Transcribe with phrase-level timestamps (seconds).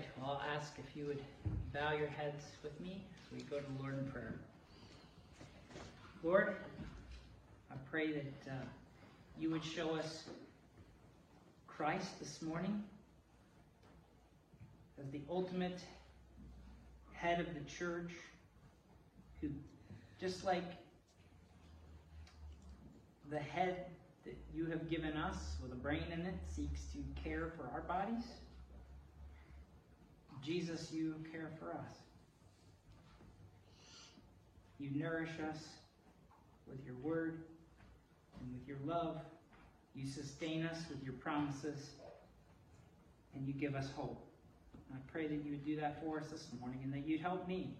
[0.00, 1.22] right, well, I'll ask if you would
[1.74, 4.34] bow your heads with me as we go to the Lord in prayer.
[6.22, 6.56] Lord,
[7.70, 8.54] I pray that uh,
[9.38, 10.24] you would show us
[11.66, 12.82] Christ this morning
[14.98, 15.80] as the ultimate
[17.12, 18.12] head of the church,
[19.40, 19.48] who,
[20.20, 20.64] just like
[23.30, 23.86] the head
[24.24, 27.82] that you have given us with a brain in it, seeks to care for our
[27.82, 28.24] bodies.
[30.42, 31.90] Jesus, you care for us.
[34.78, 35.58] You nourish us
[36.66, 37.42] with your word
[38.40, 39.20] and with your love.
[39.94, 41.90] You sustain us with your promises,
[43.34, 44.24] and you give us hope.
[44.92, 47.46] I pray that you would do that for us this morning and that you'd help
[47.46, 47.74] me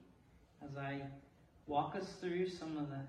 [0.62, 1.00] as I
[1.66, 3.00] walk us through some of the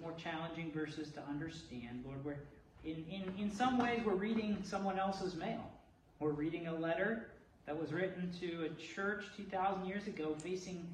[0.00, 2.02] more challenging verses to understand.
[2.04, 2.36] Lord, we're
[2.84, 5.70] in, in, in some ways we're reading someone else's mail.
[6.18, 7.29] We're reading a letter
[7.70, 10.84] that was written to a church 2,000 years ago facing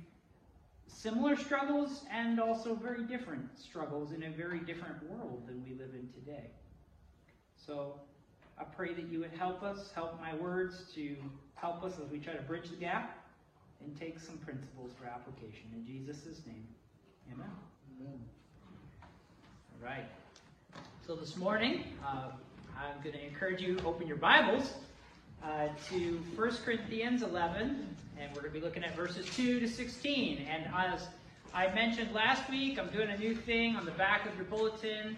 [0.86, 5.94] similar struggles and also very different struggles in a very different world than we live
[5.94, 6.50] in today.
[7.56, 7.94] So
[8.60, 11.16] I pray that you would help us, help my words to
[11.55, 13.27] help us as we try to bridge the gap
[13.83, 15.64] and take some principles for application.
[15.74, 16.68] In Jesus' name,
[17.33, 17.48] amen.
[17.98, 18.20] Amen.
[19.02, 20.05] All right.
[21.06, 22.33] So this morning, uh,
[22.78, 24.74] I'm going to encourage you to open your Bibles
[25.45, 29.69] uh, to 1 Corinthians 11, and we're going to be looking at verses 2 to
[29.69, 30.47] 16.
[30.48, 31.09] And as
[31.55, 35.17] I mentioned last week, I'm doing a new thing on the back of your bulletin.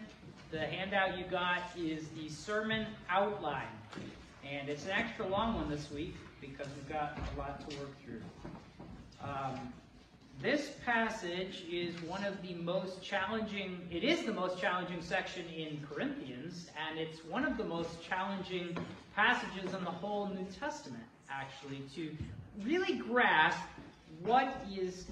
[0.50, 3.66] The handout you got is the sermon outline,
[4.48, 7.90] and it's an extra long one this week because we've got a lot to work
[8.04, 8.22] through.
[9.22, 9.72] Um,
[10.40, 15.84] this passage is one of the most challenging, it is the most challenging section in
[15.90, 18.76] Corinthians, and it's one of the most challenging
[19.16, 22.16] passages in the whole New Testament, actually, to
[22.62, 23.58] really grasp
[24.22, 25.06] what is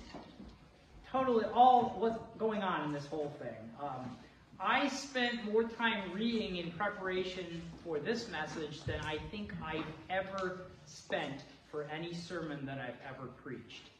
[1.10, 3.70] totally all what's going on in this whole thing.
[3.82, 4.16] Um,
[4.60, 10.62] I spent more time reading in preparation for this message than I think I've ever
[10.86, 13.90] spent for any sermon that I've ever preached.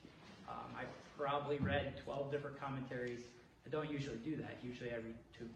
[0.48, 0.86] Um, I've
[1.18, 3.20] probably read 12 different commentaries.
[3.66, 4.58] I don't usually do that.
[4.62, 5.48] Usually I read two.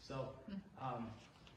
[0.00, 0.28] So,
[0.80, 1.08] um,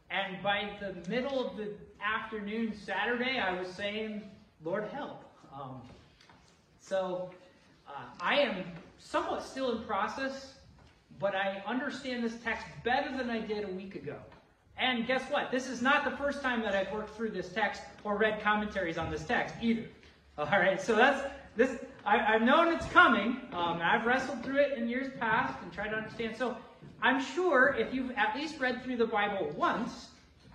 [0.09, 1.69] and by the middle of the
[2.03, 4.23] afternoon Saturday, I was saying,
[4.63, 5.23] Lord help.
[5.53, 5.81] Um,
[6.81, 7.29] so
[7.87, 8.63] uh, I am
[8.99, 10.55] somewhat still in process,
[11.19, 14.17] but I understand this text better than I did a week ago.
[14.77, 15.51] And guess what?
[15.51, 18.97] This is not the first time that I've worked through this text or read commentaries
[18.97, 19.85] on this text either.
[20.37, 21.77] All right, so that's this.
[22.05, 23.41] I, have known it's coming.
[23.53, 26.35] Um, I've wrestled through it in years past and tried to understand.
[26.35, 26.57] So
[27.01, 30.07] I'm sure if you've at least read through the Bible once,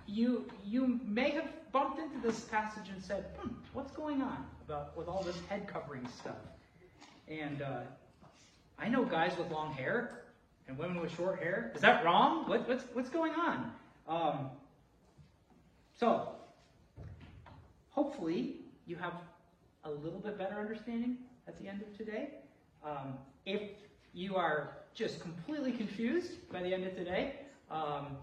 [0.07, 4.97] you you may have bumped into this passage and said, hmm, "What's going on about
[4.97, 6.35] with all this head covering stuff?"
[7.27, 7.81] And uh,
[8.79, 10.23] I know guys with long hair
[10.67, 11.71] and women with short hair.
[11.75, 12.47] Is that wrong?
[12.49, 13.71] What, what's what's going on?
[14.07, 14.49] Um,
[15.97, 16.29] so
[17.89, 18.55] hopefully
[18.85, 19.13] you have
[19.83, 22.29] a little bit better understanding at the end of today.
[22.83, 23.61] Um, if
[24.13, 27.35] you are just completely confused by the end of today,
[27.69, 28.17] um,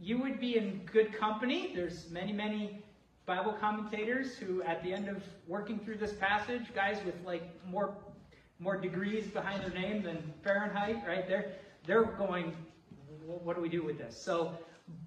[0.00, 1.72] you would be in good company.
[1.74, 2.82] There's many, many
[3.26, 7.94] Bible commentators who, at the end of working through this passage, guys with like more
[8.58, 11.26] more degrees behind their name than Fahrenheit, right?
[11.26, 11.52] They're
[11.86, 12.54] they're going,
[13.24, 14.20] what do we do with this?
[14.20, 14.58] So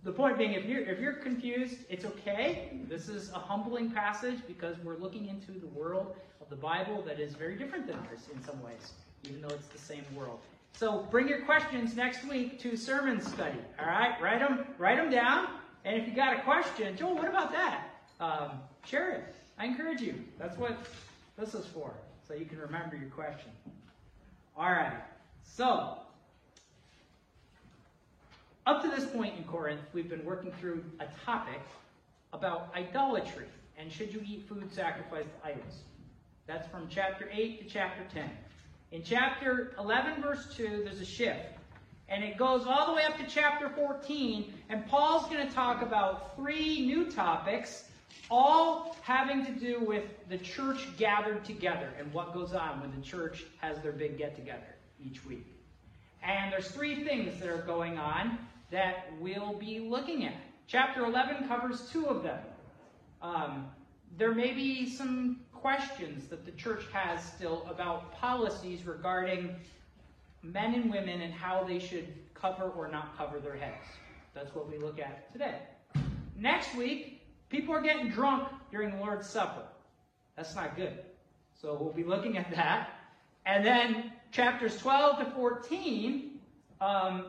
[0.03, 2.79] the point being, if you're if you're confused, it's okay.
[2.89, 7.19] This is a humbling passage because we're looking into the world of the Bible that
[7.19, 8.93] is very different than ours in some ways,
[9.25, 10.39] even though it's the same world.
[10.73, 13.59] So bring your questions next week to sermon study.
[13.79, 15.47] All right, write them write them down.
[15.85, 17.87] And if you got a question, Joel, what about that?
[18.19, 18.51] Um,
[18.85, 19.35] share it.
[19.57, 20.23] I encourage you.
[20.39, 20.77] That's what
[21.37, 21.93] this is for,
[22.27, 23.51] so you can remember your question.
[24.57, 24.93] All right.
[25.43, 25.97] So
[28.65, 31.61] up to this point in Corinth, we've been working through a topic
[32.31, 33.47] about idolatry
[33.77, 35.81] and should you eat food sacrificed to idols.
[36.47, 38.29] That's from chapter 8 to chapter 10.
[38.91, 41.39] In chapter 11, verse 2, there's a shift.
[42.09, 45.81] And it goes all the way up to chapter 14, and Paul's going to talk
[45.81, 47.85] about three new topics,
[48.29, 53.01] all having to do with the church gathered together and what goes on when the
[53.01, 55.47] church has their big get together each week.
[56.21, 58.37] And there's three things that are going on
[58.73, 60.33] that we'll be looking at.
[60.65, 62.39] Chapter 11 covers two of them.
[63.21, 63.67] Um,
[64.17, 69.55] there may be some questions that the church has still about policies regarding
[70.41, 73.85] men and women and how they should cover or not cover their heads.
[74.33, 75.59] That's what we look at today.
[76.35, 79.61] Next week, people are getting drunk during the Lord's Supper.
[80.35, 80.97] That's not good.
[81.61, 82.89] So we'll be looking at that.
[83.45, 86.39] And then chapters 12 to 14
[86.81, 87.25] um,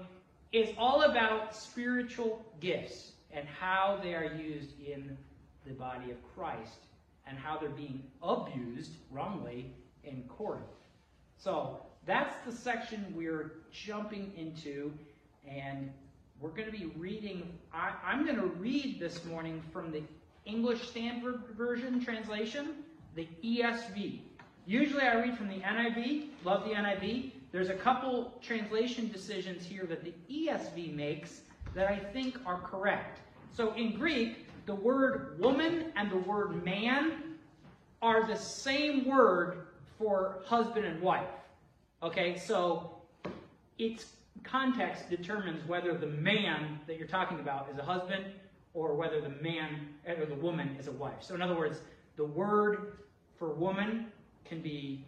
[0.52, 5.17] is all about spiritual gifts and how they are used in
[5.67, 6.87] the body of Christ
[7.26, 9.73] and how they're being abused wrongly
[10.05, 10.64] in Corinth.
[11.38, 14.93] So that's the section we're jumping into,
[15.49, 15.91] and
[16.41, 17.58] we're going to be reading.
[17.73, 20.02] I, I'm going to read this morning from the
[20.44, 22.76] English Standard Version translation,
[23.14, 24.20] the ESV.
[24.67, 27.32] Usually I read from the NIV, love the NIV.
[27.55, 31.43] There's a couple translation decisions here that the ESV makes
[31.77, 33.21] that I think are correct.
[33.53, 37.37] So in Greek, the word woman and the word man
[38.03, 39.69] are the same word
[40.01, 41.29] for husband and wife.
[42.03, 42.97] Okay, so
[43.79, 44.06] its
[44.43, 48.25] context determines whether the man that you're talking about is a husband
[48.73, 51.21] or whether the man eh, or the woman is a wife.
[51.21, 51.83] So in other words,
[52.17, 52.97] the word
[53.39, 54.06] for woman
[54.45, 55.05] can be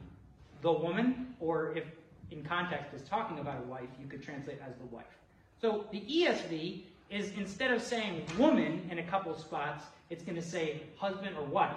[0.63, 1.85] the woman, or if
[2.31, 5.05] in context is talking about a wife, you could translate as the wife.
[5.61, 10.43] So the ESV is instead of saying woman in a couple spots, it's going to
[10.43, 11.77] say husband or wife.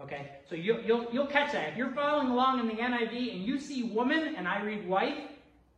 [0.00, 1.70] Okay, so you'll, you'll, you'll catch that.
[1.70, 5.18] If you're following along in the NIV and you see woman and I read wife,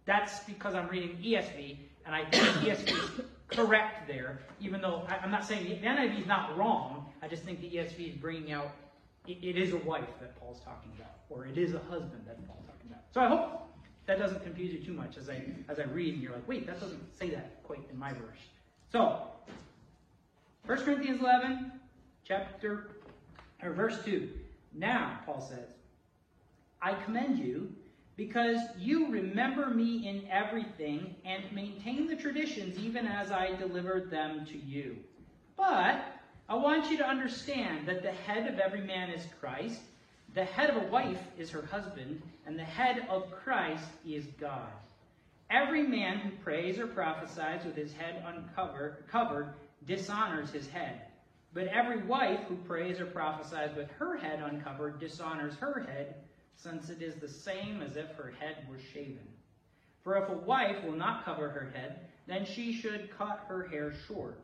[0.05, 5.25] that's because I'm reading ESV, and I think ESV is correct there, even though I,
[5.25, 7.07] am not saying the NIV is not wrong.
[7.23, 8.73] I just think the ESV is bringing out
[9.27, 12.47] it, it is a wife that Paul's talking about, or it is a husband that
[12.47, 13.03] Paul's talking about.
[13.13, 13.70] So I hope
[14.11, 16.67] that doesn't confuse you too much as I as I read, and you're like, wait,
[16.67, 18.41] that doesn't say that quite in my verse.
[18.91, 19.23] So,
[20.67, 21.71] 1 Corinthians 11,
[22.25, 22.91] chapter
[23.63, 24.29] or verse 2.
[24.75, 25.69] Now, Paul says,
[26.83, 27.73] I commend you
[28.17, 34.45] because you remember me in everything and maintain the traditions even as I delivered them
[34.47, 34.97] to you.
[35.57, 36.03] But
[36.49, 39.83] I want you to understand that the head of every man is Christ,
[40.35, 42.21] the head of a wife is her husband,
[42.51, 44.73] and the head of Christ is God.
[45.51, 49.55] Every man who prays or prophesies with his head uncovered covered,
[49.87, 51.03] dishonors his head.
[51.55, 56.17] But every wife who prays or prophesies with her head uncovered dishonors her head,
[56.57, 59.29] since it is the same as if her head were shaven.
[60.03, 63.95] For if a wife will not cover her head, then she should cut her hair
[64.09, 64.41] short.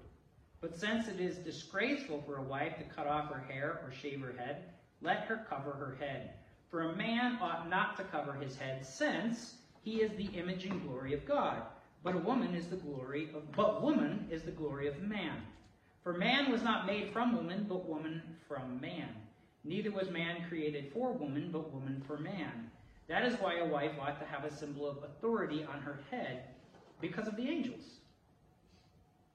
[0.61, 4.21] But since it is disgraceful for a wife to cut off her hair or shave
[4.21, 4.63] her head,
[5.03, 6.35] let her cover her head.
[6.77, 10.87] For a man ought not to cover his head, since he is the image and
[10.87, 11.63] glory of God.
[12.05, 15.41] But a woman is the glory of but woman is the glory of man.
[16.05, 19.09] For man was not made from woman, but woman from man.
[19.65, 22.71] Neither was man created for woman, but woman for man.
[23.09, 26.43] That is why a wife ought to have a symbol of authority on her head
[27.01, 27.85] because of the angels.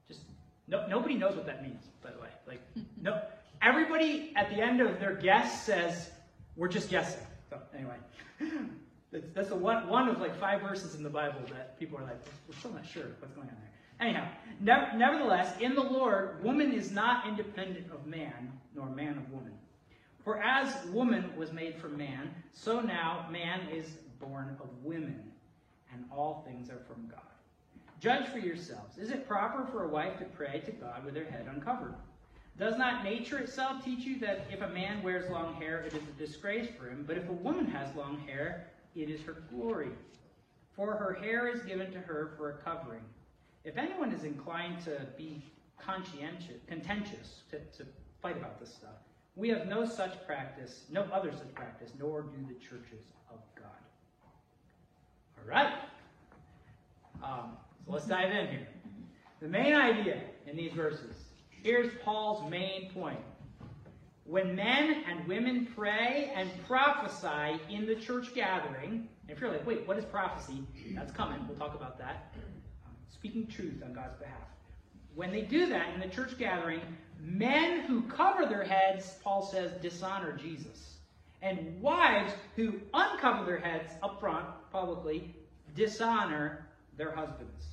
[0.06, 0.20] Just
[0.68, 2.30] no, nobody knows what that means, by the way.
[2.46, 2.60] Like
[3.02, 3.20] no,
[3.60, 6.08] everybody at the end of their guess says,
[6.54, 7.96] "We're just guessing." So anyway,
[9.34, 12.18] that's, the one one of like five verses in the Bible that people are like,
[12.48, 14.26] "We're still not sure what's going on there." Anyhow,
[14.60, 19.52] ne- nevertheless, in the Lord, woman is not independent of man, nor man of woman.
[20.24, 23.86] For as woman was made from man, so now man is
[24.18, 25.30] born of women,
[25.92, 27.20] and all things are from God.
[28.00, 28.96] Judge for yourselves.
[28.96, 31.94] Is it proper for a wife to pray to God with her head uncovered?
[32.58, 36.02] Does not nature itself teach you that if a man wears long hair, it is
[36.02, 39.90] a disgrace for him, but if a woman has long hair, it is her glory?
[40.76, 43.02] For her hair is given to her for a covering
[43.64, 45.42] if anyone is inclined to be
[45.78, 47.88] conscientious, contentious, to, to
[48.20, 48.90] fight about this stuff,
[49.36, 53.66] we have no such practice, no other such practice, nor do the churches of God.
[55.38, 55.72] All right.
[57.22, 57.56] Um,
[57.86, 58.68] so let's dive in here.
[59.40, 61.16] The main idea in these verses
[61.62, 63.20] here's Paul's main point.
[64.24, 69.86] When men and women pray and prophesy in the church gathering, if you're like, wait,
[69.86, 70.62] what is prophecy?
[70.94, 71.38] That's coming.
[71.48, 72.32] We'll talk about that
[73.12, 74.48] speaking truth on God's behalf.
[75.14, 76.80] When they do that in the church gathering,
[77.20, 80.96] men who cover their heads, Paul says, dishonor Jesus.
[81.40, 85.34] And wives who uncover their heads up front, publicly,
[85.74, 86.66] dishonor
[86.96, 87.64] their husbands.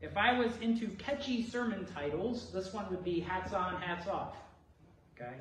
[0.00, 4.36] If I was into catchy sermon titles, this one would be hats on, hats off.
[5.14, 5.34] Okay?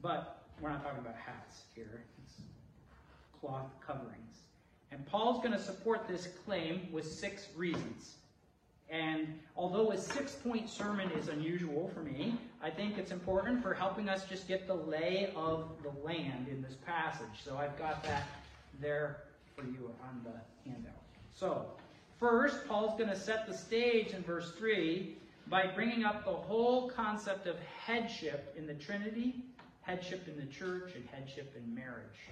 [0.00, 2.04] But we're not talking about hats here.
[2.24, 2.34] It's
[3.40, 4.16] cloth coverings.
[4.92, 8.16] And Paul's going to support this claim with six reasons.
[8.90, 13.72] And although a six point sermon is unusual for me, I think it's important for
[13.72, 17.44] helping us just get the lay of the land in this passage.
[17.44, 18.24] So I've got that
[18.80, 19.18] there
[19.56, 20.94] for you on the handout.
[21.32, 21.66] So,
[22.20, 25.16] first, Paul's going to set the stage in verse 3
[25.48, 29.42] by bringing up the whole concept of headship in the Trinity
[29.90, 32.28] headship in the church and headship in marriage.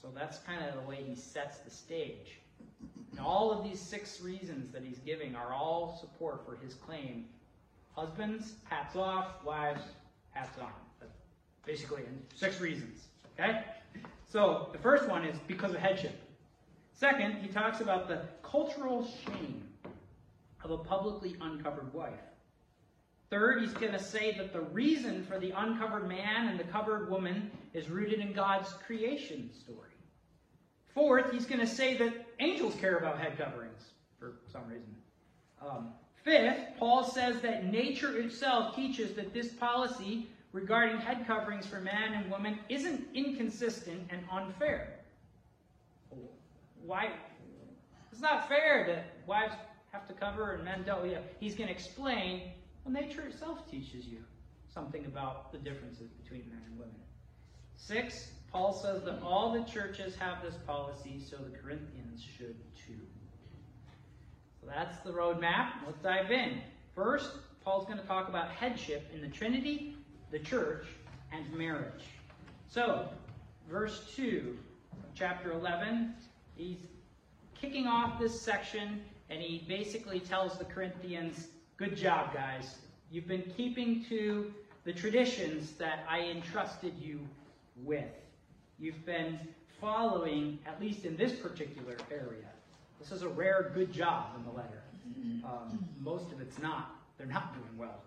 [0.00, 2.38] So that's kind of the way he sets the stage.
[3.10, 7.26] And all of these six reasons that he's giving are all support for his claim.
[7.94, 9.44] Husbands, hats off.
[9.44, 9.82] Wives,
[10.30, 10.70] hats on.
[11.00, 11.12] That's
[11.66, 12.02] basically
[12.34, 13.08] six reasons.
[13.38, 13.62] Okay?
[14.28, 16.18] So the first one is because of headship.
[16.94, 18.22] Second, he talks about the
[18.52, 19.66] cultural shame
[20.62, 22.12] of a publicly uncovered wife.
[23.30, 27.10] Third, he's going to say that the reason for the uncovered man and the covered
[27.10, 29.88] woman is rooted in God's creation story.
[30.92, 33.80] Fourth, he's going to say that angels care about head coverings
[34.18, 34.94] for some reason.
[35.66, 35.88] Um,
[36.22, 42.12] fifth, Paul says that nature itself teaches that this policy regarding head coverings for man
[42.12, 44.98] and woman isn't inconsistent and unfair.
[46.84, 47.12] Why?
[48.22, 49.54] Not fair that wives
[49.90, 51.10] have to cover and men don't.
[51.10, 52.52] Yeah, he's going to explain.
[52.84, 54.18] Well, nature itself teaches you
[54.72, 56.94] something about the differences between men and women.
[57.74, 62.54] Six, Paul says that all the churches have this policy, so the Corinthians should
[62.86, 63.00] too.
[64.60, 65.70] So that's the roadmap.
[65.84, 66.60] Let's dive in.
[66.94, 67.32] First,
[67.64, 69.96] Paul's going to talk about headship in the Trinity,
[70.30, 70.86] the church,
[71.32, 72.04] and marriage.
[72.68, 73.08] So,
[73.68, 74.56] verse 2,
[75.16, 76.14] chapter 11,
[76.54, 76.78] he's
[77.62, 79.00] kicking off this section,
[79.30, 82.76] and he basically tells the Corinthians, Good job, guys.
[83.10, 84.52] You've been keeping to
[84.84, 87.20] the traditions that I entrusted you
[87.76, 88.10] with.
[88.78, 89.38] You've been
[89.80, 92.50] following, at least in this particular area.
[93.00, 94.82] This is a rare good job in the letter.
[95.44, 96.96] Um, most of it's not.
[97.16, 98.02] They're not doing well.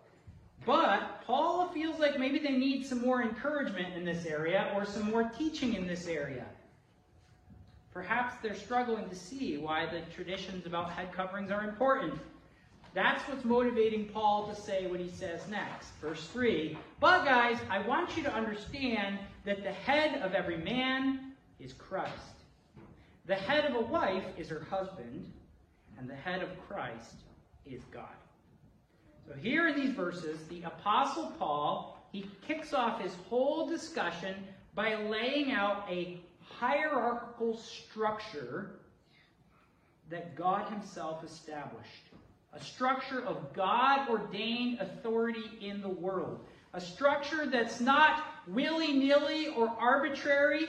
[0.66, 5.04] But Paul feels like maybe they need some more encouragement in this area or some
[5.04, 6.46] more teaching in this area.
[7.96, 12.20] Perhaps they're struggling to see why the traditions about head coverings are important.
[12.94, 15.92] That's what's motivating Paul to say what he says next.
[16.02, 21.32] Verse 3 But, guys, I want you to understand that the head of every man
[21.58, 22.12] is Christ.
[23.28, 25.32] The head of a wife is her husband,
[25.98, 27.16] and the head of Christ
[27.66, 28.04] is God.
[29.26, 34.36] So here in these verses, the apostle Paul, he kicks off his whole discussion
[34.76, 36.20] by laying out a
[36.60, 38.80] hierarchical structure
[40.10, 42.12] that God himself established.
[42.54, 46.46] A structure of God ordained authority in the world.
[46.74, 50.68] A structure that's not willy nilly or arbitrary.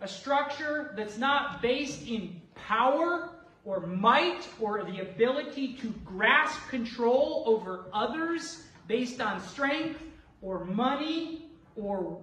[0.00, 3.30] A structure that's not based in power
[3.64, 10.00] or might or the ability to grasp control over others based on strength
[10.42, 12.20] or money or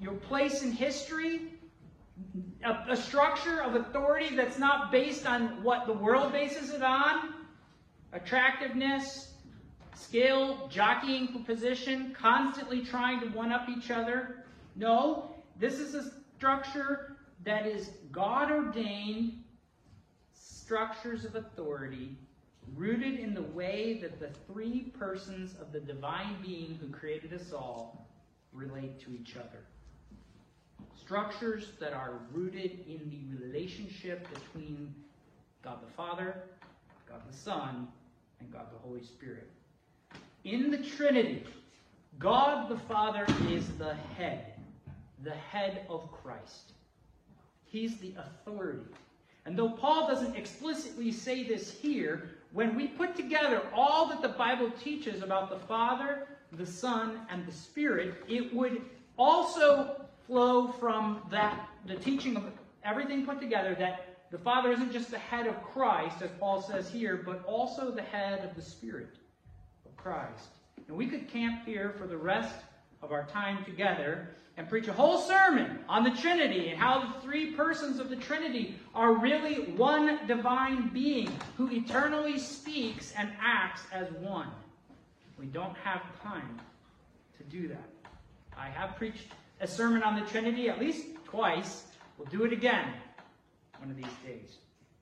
[0.00, 1.52] your place in history.
[2.64, 7.34] A, a, structure of authority that's not based on what the world bases it on
[8.12, 9.34] attractiveness,
[9.94, 14.44] skill, jockeying for position, constantly trying to one up each other.
[14.74, 19.44] No, this is a structure that is God ordained
[20.32, 22.16] structures of authority
[22.74, 27.52] rooted in the way that the three persons of the divine being who created us
[27.52, 28.08] all
[28.52, 29.64] relate to each other.
[31.06, 34.92] Structures that are rooted in the relationship between
[35.62, 36.34] God the Father,
[37.08, 37.86] God the Son,
[38.40, 39.48] and God the Holy Spirit.
[40.42, 41.44] In the Trinity,
[42.18, 44.54] God the Father is the head,
[45.22, 46.72] the head of Christ.
[47.66, 48.82] He's the authority.
[49.44, 54.30] And though Paul doesn't explicitly say this here, when we put together all that the
[54.30, 58.82] Bible teaches about the Father, the Son, and the Spirit, it would
[59.16, 62.44] also flow from that the teaching of
[62.84, 66.90] everything put together that the Father isn't just the head of Christ, as Paul says
[66.90, 69.16] here, but also the head of the Spirit
[69.84, 70.48] of Christ.
[70.88, 72.54] And we could camp here for the rest
[73.02, 77.20] of our time together and preach a whole sermon on the Trinity and how the
[77.20, 83.82] three persons of the Trinity are really one divine being who eternally speaks and acts
[83.92, 84.48] as one.
[85.38, 86.58] We don't have time
[87.38, 87.88] to do that.
[88.56, 89.26] I have preached
[89.60, 91.84] a sermon on the Trinity at least twice.
[92.18, 92.92] We'll do it again
[93.78, 94.56] one of these days.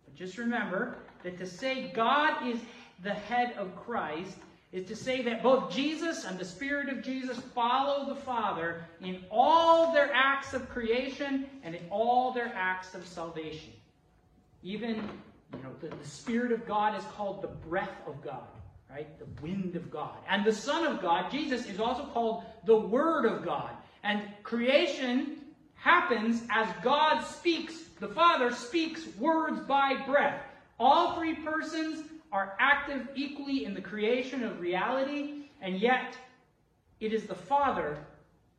[0.04, 2.58] But just remember that to say God is
[3.02, 4.37] the head of Christ
[4.73, 9.25] is to say that both Jesus and the Spirit of Jesus follow the Father in
[9.30, 13.73] all their acts of creation and in all their acts of salvation.
[14.64, 14.96] Even,
[15.52, 18.49] you know, the, the Spirit of God is called the breath of God,
[18.90, 19.06] right?
[19.20, 20.16] The wind of God.
[20.28, 23.70] And the Son of God, Jesus, is also called the Word of God.
[24.04, 25.38] And creation
[25.75, 27.75] happens as God speaks.
[27.99, 30.42] The Father speaks words by breath.
[30.78, 36.16] All three persons are active equally in the creation of reality, and yet
[37.00, 37.96] it is the Father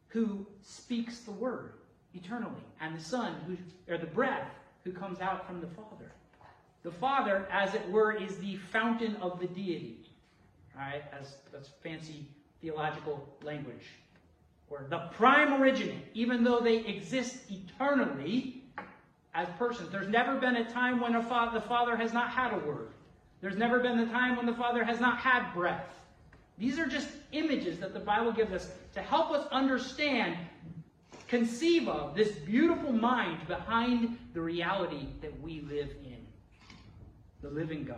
[0.07, 1.73] who speaks the word
[2.13, 3.57] eternally, and the Son, who,
[3.93, 4.47] or the breath,
[4.83, 6.11] who comes out from the Father.
[6.83, 9.97] The Father, as it were, is the fountain of the deity.
[10.75, 12.25] All right, as that's fancy
[12.61, 13.85] theological language.
[14.69, 18.63] Or the prime originate, even though they exist eternally
[19.33, 19.89] as persons.
[19.91, 21.21] There's never been a time when a
[21.53, 22.89] the Father has not had a word.
[23.41, 25.85] There's never been the time when the Father has not had breath.
[26.57, 30.37] These are just images that the Bible gives us to help us understand,
[31.27, 36.25] conceive of this beautiful mind behind the reality that we live in.
[37.41, 37.97] The living God.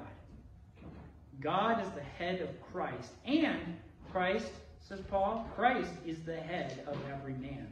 [1.40, 3.78] God is the head of Christ, and
[4.12, 4.52] Christ,
[4.88, 7.68] says Paul, Christ is the head of every man.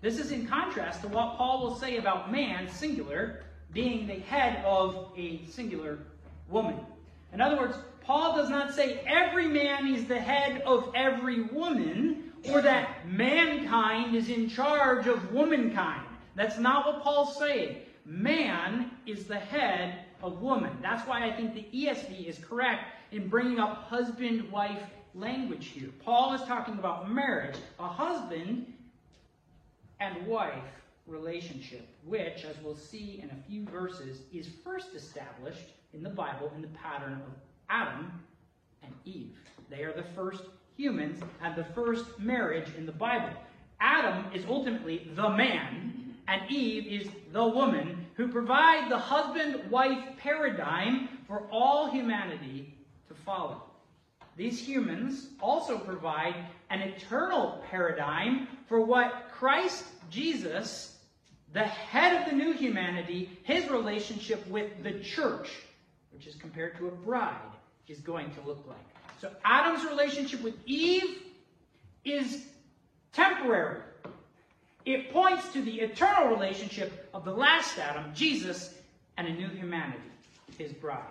[0.00, 3.44] This is in contrast to what Paul will say about man, singular,
[3.74, 5.98] being the head of a singular
[6.48, 6.78] woman.
[7.34, 12.32] In other words, Paul does not say every man is the head of every woman
[12.48, 16.06] or that mankind is in charge of womankind.
[16.34, 17.76] That's not what Paul's saying.
[18.06, 20.78] Man is the head of woman.
[20.80, 24.82] That's why I think the ESV is correct in bringing up husband wife
[25.14, 25.90] language here.
[26.04, 28.72] Paul is talking about marriage, a husband
[30.00, 30.64] and wife
[31.06, 36.50] relationship, which, as we'll see in a few verses, is first established in the Bible
[36.54, 37.32] in the pattern of
[37.68, 38.12] Adam
[38.82, 39.36] and Eve.
[39.68, 40.44] They are the first
[40.76, 43.34] humans and the first marriage in the Bible.
[43.80, 49.98] Adam is ultimately the man, and Eve is the woman who provide the husband wife
[50.18, 52.74] paradigm for all humanity
[53.08, 53.62] to follow.
[54.36, 56.34] These humans also provide
[56.70, 60.96] an eternal paradigm for what Christ Jesus,
[61.52, 65.50] the head of the new humanity, his relationship with the church,
[66.10, 67.36] which is compared to a bride,
[67.88, 68.78] is going to look like.
[69.20, 71.22] So Adam's relationship with Eve
[72.04, 72.46] is
[73.12, 73.80] temporary.
[74.84, 78.74] It points to the eternal relationship of the last Adam, Jesus,
[79.16, 80.00] and a new humanity,
[80.58, 81.04] his bride.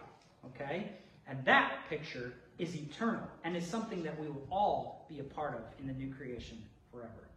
[0.47, 0.89] Okay?
[1.27, 5.55] And that picture is eternal and is something that we will all be a part
[5.55, 7.27] of in the new creation forever.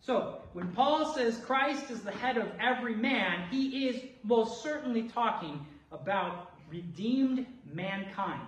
[0.00, 5.08] So, when Paul says Christ is the head of every man, he is most certainly
[5.08, 8.46] talking about redeemed mankind,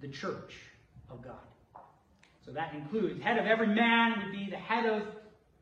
[0.00, 0.54] the church
[1.10, 1.36] of God.
[2.44, 5.02] So that includes head of every man would be the head of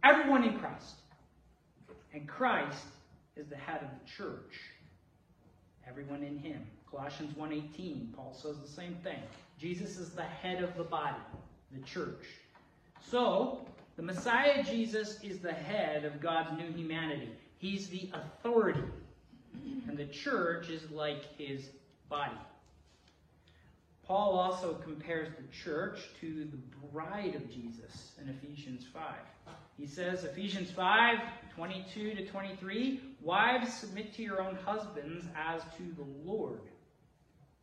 [0.02, 0.96] everyone in Christ.
[2.12, 2.85] And Christ
[3.37, 4.61] is the head of the church.
[5.88, 6.66] Everyone in him.
[6.94, 9.18] Colossians 1:18, Paul says the same thing.
[9.59, 11.20] Jesus is the head of the body,
[11.72, 12.24] the church.
[13.00, 17.30] So, the Messiah Jesus is the head of God's new humanity.
[17.59, 18.85] He's the authority.
[19.88, 21.68] And the church is like his
[22.09, 22.38] body.
[24.04, 26.59] Paul also compares the church to the
[26.92, 29.02] bride of Jesus in Ephesians 5.
[29.76, 31.18] He says, Ephesians 5
[31.54, 36.61] 22 to 23, Wives, submit to your own husbands as to the Lord.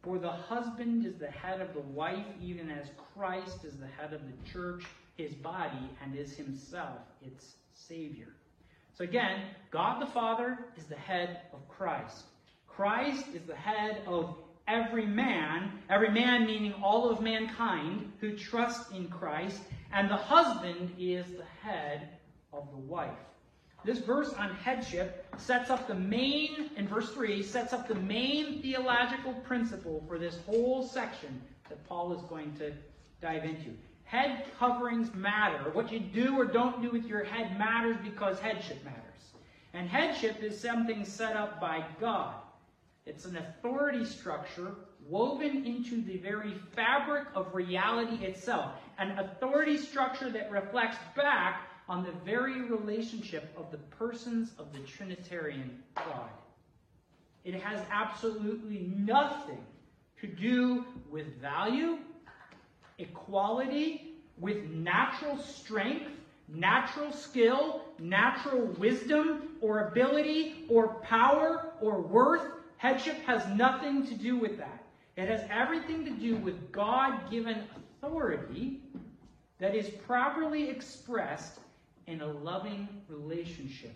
[0.03, 4.13] For the husband is the head of the wife, even as Christ is the head
[4.13, 4.83] of the church,
[5.15, 8.29] his body, and is himself its Savior.
[8.95, 12.23] So again, God the Father is the head of Christ.
[12.67, 14.35] Christ is the head of
[14.67, 19.61] every man, every man meaning all of mankind who trusts in Christ,
[19.93, 22.09] and the husband is the head
[22.53, 23.11] of the wife.
[23.83, 28.61] This verse on headship sets up the main, in verse 3, sets up the main
[28.61, 32.73] theological principle for this whole section that Paul is going to
[33.21, 33.71] dive into.
[34.03, 35.71] Head coverings matter.
[35.71, 38.99] What you do or don't do with your head matters because headship matters.
[39.73, 42.35] And headship is something set up by God.
[43.05, 44.75] It's an authority structure
[45.07, 48.73] woven into the very fabric of reality itself.
[48.99, 54.79] An authority structure that reflects back on the very relationship of the persons of the
[54.79, 56.29] Trinitarian God.
[57.43, 59.65] It has absolutely nothing
[60.19, 61.97] to do with value,
[62.99, 66.11] equality, with natural strength,
[66.47, 72.43] natural skill, natural wisdom, or ability, or power, or worth.
[72.77, 74.83] Headship has nothing to do with that.
[75.17, 78.81] It has everything to do with God given authority
[79.59, 81.59] that is properly expressed
[82.11, 83.95] in a loving relationship.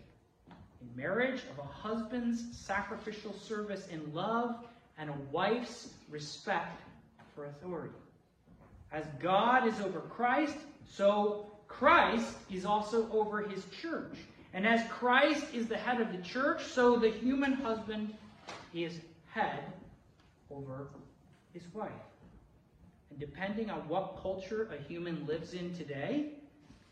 [0.82, 4.56] In marriage, of a husband's sacrificial service in love
[4.97, 6.82] and a wife's respect
[7.36, 7.93] for authority.
[8.93, 10.56] As God is over Christ,
[10.89, 14.15] so Christ is also over his church.
[14.54, 18.13] And as Christ is the head of the church, so the human husband
[18.73, 19.01] is
[19.32, 19.65] head
[20.49, 20.88] over
[21.54, 21.91] his wife.
[23.10, 26.35] And depending on what culture a human lives in today,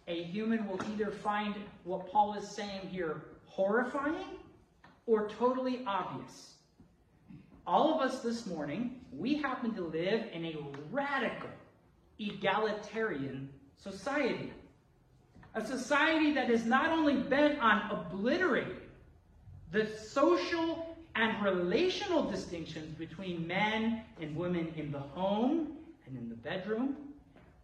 [0.07, 4.37] a human will either find what Paul is saying here horrifying
[5.05, 6.55] or totally obvious.
[7.65, 10.57] All of us this morning, we happen to live in a
[10.91, 11.49] radical,
[12.19, 14.51] egalitarian society.
[15.55, 18.77] A society that is not only bent on obliterating
[19.71, 26.35] the social and relational distinctions between men and women in the home and in the
[26.35, 26.95] bedroom,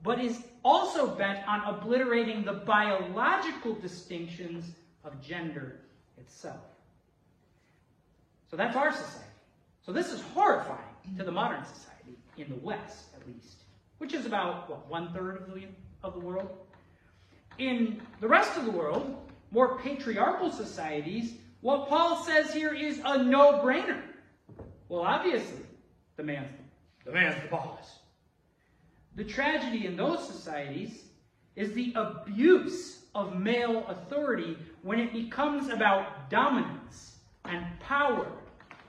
[0.03, 4.71] but is also bent on obliterating the biological distinctions
[5.03, 5.79] of gender
[6.17, 6.57] itself.
[8.49, 9.25] So that's our society.
[9.85, 10.79] So this is horrifying
[11.17, 13.63] to the modern society, in the West at least,
[13.97, 15.63] which is about, what, one third of the,
[16.03, 16.49] of the world?
[17.57, 19.17] In the rest of the world,
[19.51, 24.01] more patriarchal societies, what Paul says here is a no brainer.
[24.87, 25.65] Well, obviously,
[26.15, 26.49] the man's,
[27.05, 27.98] the man's the boss.
[29.19, 31.03] The tragedy in those societies
[31.57, 38.31] is the abuse of male authority when it becomes about dominance and power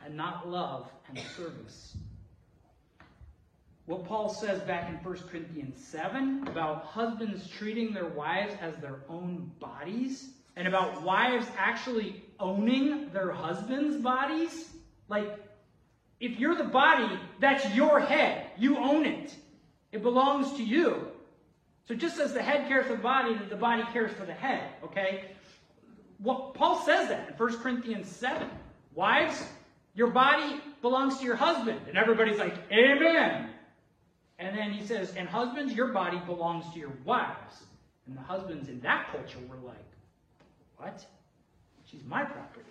[0.05, 1.97] and not love and service.
[3.87, 9.01] What Paul says back in 1 Corinthians 7 about husbands treating their wives as their
[9.09, 14.71] own bodies and about wives actually owning their husbands' bodies.
[15.09, 15.29] Like,
[16.21, 18.47] if you're the body, that's your head.
[18.57, 19.35] You own it.
[19.93, 21.09] It belongs to you.
[21.89, 24.63] So just as the head cares for the body, the body cares for the head,
[24.85, 25.33] okay?
[26.19, 28.49] What Paul says that in 1 Corinthians 7.
[28.95, 29.43] Wives,
[29.95, 31.81] your body belongs to your husband.
[31.89, 33.51] And everybody's like, Amen.
[34.39, 37.63] And then he says, and husbands, your body belongs to your wives.
[38.07, 39.77] And the husbands in that culture were like,
[40.77, 41.05] What?
[41.87, 42.67] She's my property.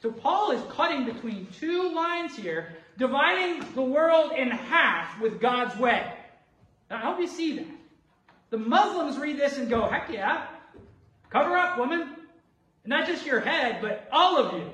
[0.00, 5.78] So Paul is cutting between two lines here, dividing the world in half with God's
[5.78, 6.12] way.
[6.92, 7.66] Now, I hope you see that.
[8.50, 10.46] The Muslims read this and go, heck yeah,
[11.30, 12.16] cover up, woman.
[12.84, 14.70] Not just your head, but all of you.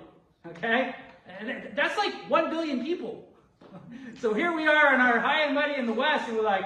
[0.48, 0.96] Okay?
[1.38, 3.24] And that's like one billion people.
[4.20, 6.64] So here we are in our high and mighty in the West, and we're like,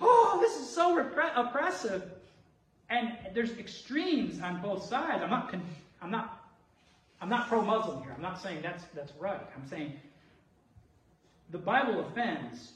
[0.00, 0.96] oh, this is so
[1.34, 2.04] oppressive.
[2.88, 5.24] And there's extremes on both sides.
[5.24, 5.52] I'm not,
[6.00, 6.46] I'm not,
[7.20, 8.12] I'm not pro-Muslim here.
[8.14, 9.40] I'm not saying that's that's right.
[9.56, 9.94] I'm saying
[11.50, 12.74] the Bible offends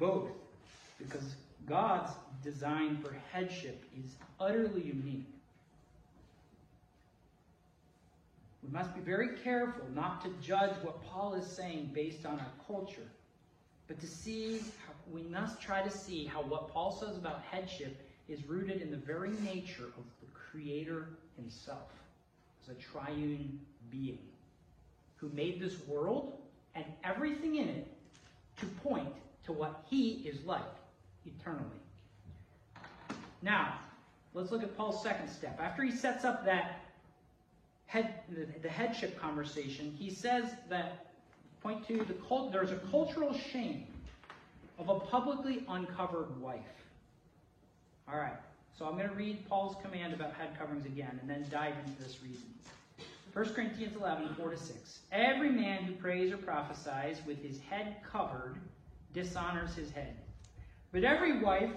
[0.00, 0.30] both
[0.98, 5.26] because God's design for headship is utterly unique.
[8.62, 12.52] We must be very careful not to judge what Paul is saying based on our
[12.66, 13.06] culture,
[13.86, 18.00] but to see, how, we must try to see how what Paul says about headship
[18.28, 21.92] is rooted in the very nature of the Creator himself
[22.62, 24.18] as a triune being
[25.16, 26.38] who made this world
[26.74, 27.86] and everything in it
[28.58, 29.12] to point
[29.44, 30.62] to what he is like
[31.26, 31.80] eternally.
[33.42, 33.78] Now,
[34.34, 35.60] let's look at Paul's second step.
[35.60, 36.80] After he sets up that
[37.86, 38.20] head,
[38.62, 41.06] the, headship conversation, he says that,
[41.62, 43.86] point to the cult, there's a cultural shame
[44.78, 46.60] of a publicly uncovered wife.
[48.08, 48.36] All right,
[48.78, 52.02] so I'm going to read Paul's command about head coverings again and then dive into
[52.02, 52.46] this reason.
[53.32, 54.98] 1 Corinthians 11, 4 to 6.
[55.12, 58.56] Every man who prays or prophesies with his head covered
[59.12, 60.16] dishonors his head.
[60.92, 61.70] But every wife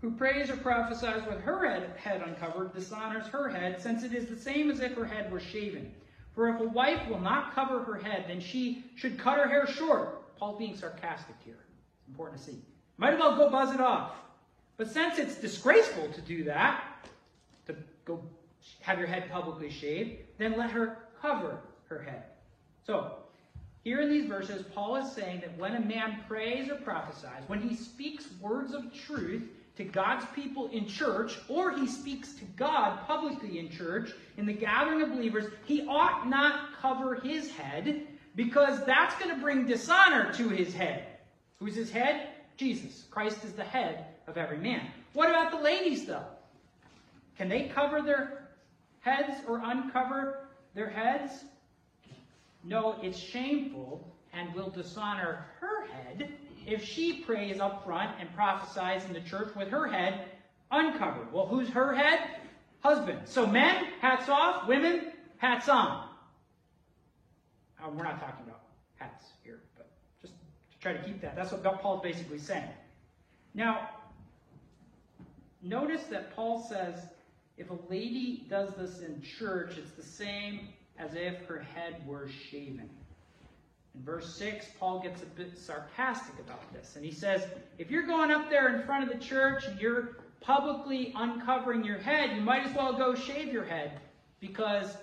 [0.00, 1.64] who prays or prophesies with her
[1.96, 5.40] head, uncovered dishonors her head, since it is the same as if her head were
[5.40, 5.92] shaven.
[6.34, 9.66] For if a wife will not cover her head, then she should cut her hair
[9.66, 10.36] short.
[10.36, 11.58] Paul's being sarcastic here.
[12.00, 12.58] It's important to see.
[12.96, 14.12] Might as well go buzz it off.
[14.76, 16.82] But since it's disgraceful to do that,
[17.66, 18.24] to go
[18.80, 22.24] have your head publicly shaved, then let her cover her head.
[22.84, 23.18] So,
[23.84, 27.60] here in these verses, Paul is saying that when a man prays or prophesies, when
[27.60, 29.42] he speaks words of truth
[29.76, 34.52] to God's people in church, or he speaks to God publicly in church, in the
[34.52, 40.32] gathering of believers, he ought not cover his head because that's going to bring dishonor
[40.34, 41.06] to his head.
[41.58, 42.28] Who's his head?
[42.56, 43.04] Jesus.
[43.10, 44.86] Christ is the head of every man.
[45.12, 46.24] What about the ladies, though?
[47.36, 48.48] Can they cover their
[49.00, 51.44] heads or uncover their heads?
[52.64, 56.32] No, it's shameful and will dishonor her head
[56.66, 60.26] if she prays up front and prophesies in the church with her head
[60.70, 61.32] uncovered.
[61.32, 62.20] Well, who's her head?
[62.80, 63.20] Husband.
[63.24, 64.66] So men, hats off.
[64.66, 66.08] Women, hats on.
[67.82, 68.62] Uh, we're not talking about
[68.96, 71.36] hats here, but just to try to keep that.
[71.36, 72.70] That's what Paul's basically saying.
[73.54, 73.90] Now,
[75.62, 77.06] notice that Paul says
[77.58, 80.68] if a lady does this in church, it's the same
[81.02, 82.88] as if her head were shaven.
[83.94, 86.96] In verse 6, Paul gets a bit sarcastic about this.
[86.96, 87.46] And he says,
[87.78, 91.98] if you're going up there in front of the church and you're publicly uncovering your
[91.98, 94.00] head, you might as well go shave your head
[94.40, 94.96] because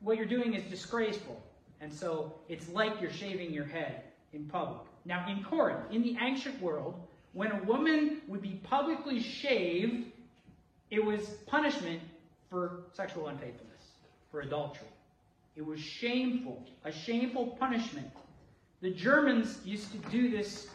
[0.00, 1.42] what you're doing is disgraceful.
[1.80, 4.82] And so it's like you're shaving your head in public.
[5.04, 6.94] Now, in Corinth, in the ancient world,
[7.32, 10.06] when a woman would be publicly shaved,
[10.90, 12.00] it was punishment
[12.50, 13.69] for sexual unfaithfulness,
[14.30, 14.88] for adultery.
[15.56, 18.10] It was shameful, a shameful punishment.
[18.80, 20.68] The Germans used to do this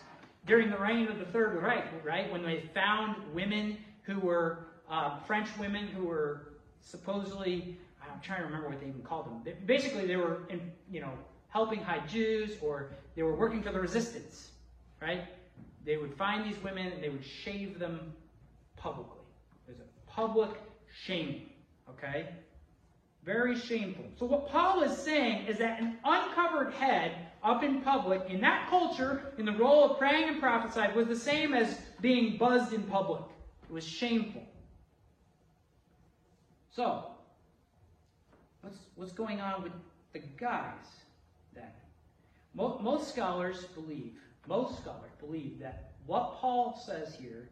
[0.46, 2.32] during the reign of the Third Reich, right?
[2.32, 8.46] When they found women who were uh, French women who were supposedly, I'm trying to
[8.46, 9.56] remember what they even called them.
[9.66, 11.12] Basically, they were, in, you know,
[11.50, 14.52] helping hide Jews or they were working for the resistance,
[15.02, 15.24] right?
[15.86, 18.14] They would find these women and they would shave them
[18.76, 19.24] publicly.
[19.66, 20.52] There's a public
[21.06, 21.50] shaming,
[21.90, 22.28] okay?
[23.26, 24.06] Very shameful.
[24.20, 27.12] So what Paul is saying is that an uncovered head
[27.44, 31.16] up in public, in that culture, in the role of praying and prophesying, was the
[31.16, 33.22] same as being buzzed in public.
[33.68, 34.44] It was shameful.
[36.70, 37.08] So,
[38.62, 39.72] what's, what's going on with
[40.14, 40.86] the guys
[41.56, 41.72] then?
[42.54, 44.14] Most, most scholars believe,
[44.48, 47.50] most scholars believe that what Paul says here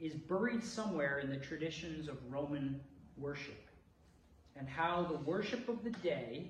[0.00, 2.78] is buried somewhere in the traditions of Roman
[3.16, 3.67] worship
[4.58, 6.48] and how the worship of the day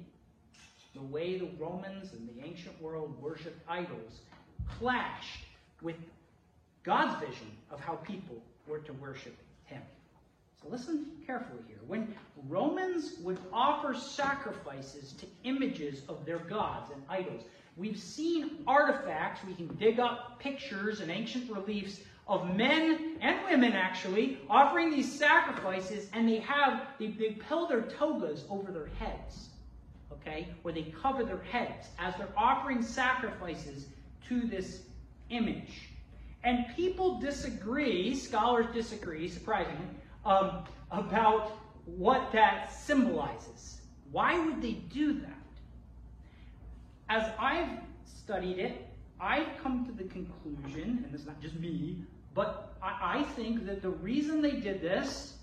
[0.94, 4.20] the way the Romans and the ancient world worshipped idols
[4.78, 5.44] clashed
[5.82, 5.96] with
[6.82, 9.82] God's vision of how people were to worship him.
[10.60, 11.78] So listen carefully here.
[11.86, 12.14] When
[12.48, 17.44] Romans would offer sacrifices to images of their gods and idols,
[17.76, 23.72] we've seen artifacts, we can dig up pictures and ancient reliefs of men and women
[23.72, 29.48] actually offering these sacrifices, and they have they, they pull their togas over their heads
[30.28, 33.86] okay, where they cover their heads as they're offering sacrifices
[34.28, 34.82] to this
[35.30, 35.90] image.
[36.44, 39.86] And people disagree, scholars disagree, surprisingly,
[40.24, 43.80] um, about what that symbolizes.
[44.12, 45.34] Why would they do that?
[47.08, 47.70] As I've
[48.04, 48.86] studied it,
[49.20, 52.04] I've come to the conclusion, and it's not just me,
[52.38, 55.38] but I, think that the reason they did this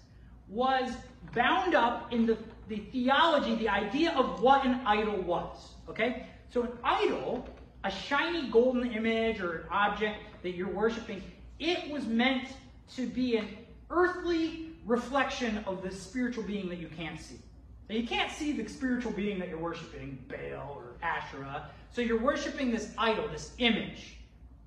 [0.48, 0.94] was
[1.34, 2.38] bound up in the,
[2.70, 5.74] the theology, the idea of what an idol was.
[5.90, 6.26] Okay?
[6.50, 7.50] So an idol,
[7.84, 11.22] a shiny golden image or an object that you're worshiping,
[11.60, 12.48] it was meant
[12.96, 13.50] to be an
[13.90, 17.42] earthly reflection of the spiritual being that you can't see.
[17.90, 21.72] Now you can't see the spiritual being that you're worshiping, Baal or Asherah.
[21.92, 24.16] So you're worshiping this idol, this image,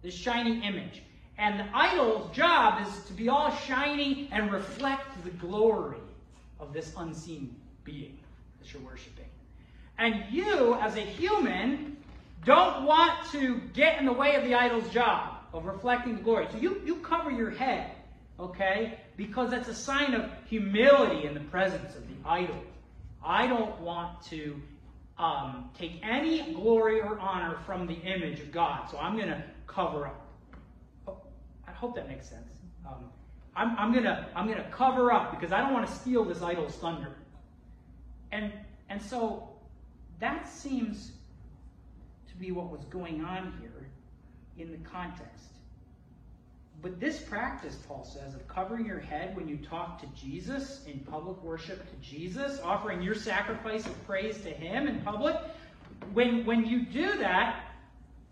[0.03, 1.05] this shiny image.
[1.39, 6.01] And the idol's job is to be all shiny and reflect the glory
[6.59, 8.19] of this unseen being
[8.61, 9.25] that you're worshiping.
[9.99, 11.97] And you, as a human,
[12.45, 16.49] don't want to get in the way of the idol's job of reflecting the glory.
[16.51, 17.93] So you, you cover your head,
[18.41, 18.99] okay?
[19.17, 22.63] Because that's a sign of humility in the presence of the idol.
[23.25, 24.61] I don't want to
[25.19, 29.43] um, take any glory or honor from the image of God, so I'm going to
[29.67, 30.28] cover up
[31.79, 32.49] hope that makes sense.
[32.87, 33.05] Um,
[33.55, 36.75] I'm, I'm, gonna I'm gonna cover up because I don't want to steal this idol's
[36.77, 37.13] thunder.
[38.33, 38.53] And
[38.89, 39.49] and so
[40.21, 41.13] that seems
[42.29, 43.89] to be what was going on here
[44.59, 45.45] in the context.
[46.81, 51.01] But this practice, Paul says, of covering your head when you talk to Jesus in
[51.01, 55.37] public worship to Jesus, offering your sacrifice of praise to Him in public,
[56.13, 57.65] when, when you do that,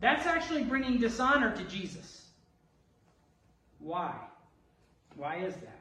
[0.01, 2.16] that's actually bringing dishonor to Jesus.
[3.87, 4.13] Why?
[5.15, 5.79] Why is that?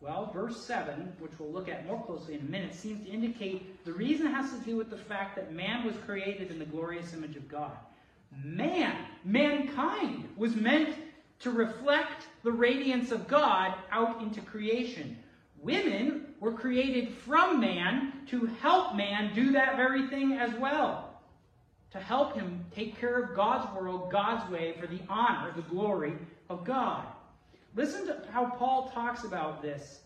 [0.00, 3.84] Well, verse 7, which we'll look at more closely in a minute, seems to indicate
[3.84, 7.12] the reason has to do with the fact that man was created in the glorious
[7.12, 7.76] image of God.
[8.42, 10.96] Man, mankind, was meant
[11.40, 15.18] to reflect the radiance of God out into creation.
[15.60, 21.14] Women were created from man to help man do that very thing as well
[21.94, 26.14] to help him take care of God's world, God's way, for the honor, the glory
[26.48, 27.06] of God.
[27.74, 30.00] Listen to how Paul talks about this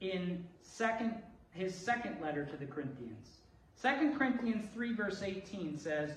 [0.00, 1.14] in second,
[1.52, 3.28] his second letter to the Corinthians.
[3.82, 6.10] 2 Corinthians 3, verse 18 says,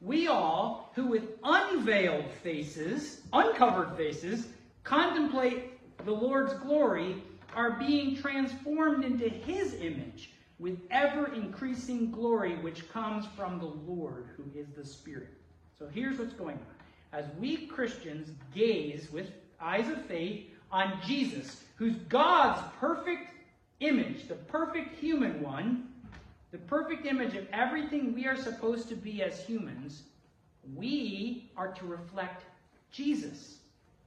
[0.00, 4.48] We all, who with unveiled faces, uncovered faces,
[4.82, 7.22] contemplate the Lord's glory,
[7.54, 14.28] are being transformed into his image with ever increasing glory which comes from the Lord,
[14.36, 15.30] who is the Spirit.
[15.78, 16.83] So here's what's going on.
[17.14, 23.30] As we Christians gaze with eyes of faith on Jesus, who's God's perfect
[23.78, 25.88] image, the perfect human one,
[26.50, 30.02] the perfect image of everything we are supposed to be as humans,
[30.74, 32.44] we are to reflect
[32.90, 33.58] Jesus.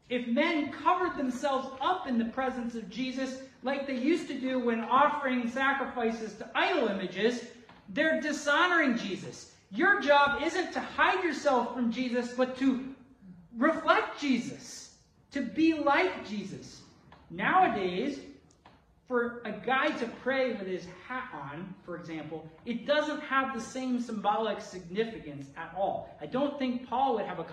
[0.09, 4.59] if men covered themselves up in the presence of Jesus like they used to do
[4.59, 7.45] when offering sacrifices to idol images,
[7.89, 9.51] they're dishonoring Jesus.
[9.71, 12.95] Your job isn't to hide yourself from Jesus, but to
[13.57, 14.95] reflect Jesus,
[15.31, 16.81] to be like Jesus.
[17.29, 18.19] Nowadays,
[19.07, 23.61] for a guy to pray with his hat on, for example, it doesn't have the
[23.61, 26.15] same symbolic significance at all.
[26.21, 27.45] I don't think Paul would have a,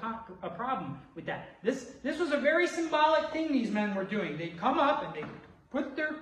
[0.43, 1.49] a problem with that.
[1.63, 4.37] This, this was a very symbolic thing these men were doing.
[4.37, 5.31] They'd come up and they'd
[5.71, 6.17] put their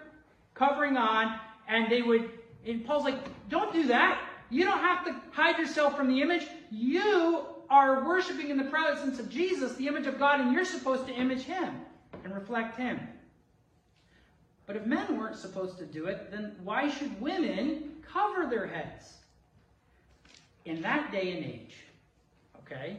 [0.55, 2.31] covering on, and they would,
[2.67, 3.19] and Paul's like,
[3.49, 4.23] don't do that.
[4.51, 6.47] You don't have to hide yourself from the image.
[6.71, 11.07] You are worshiping in the presence of Jesus, the image of God, and you're supposed
[11.07, 11.81] to image him
[12.23, 13.01] and reflect him.
[14.67, 19.17] But if men weren't supposed to do it, then why should women cover their heads?
[20.67, 21.77] In that day and age,
[22.59, 22.99] okay,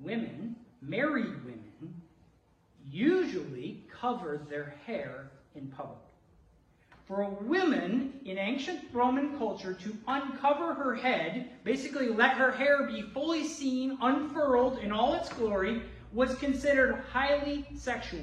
[0.00, 1.94] women, married women,
[2.90, 6.09] usually covered their hair in public.
[7.10, 12.86] For a woman in ancient Roman culture to uncover her head, basically let her hair
[12.86, 18.22] be fully seen, unfurled in all its glory, was considered highly sexual.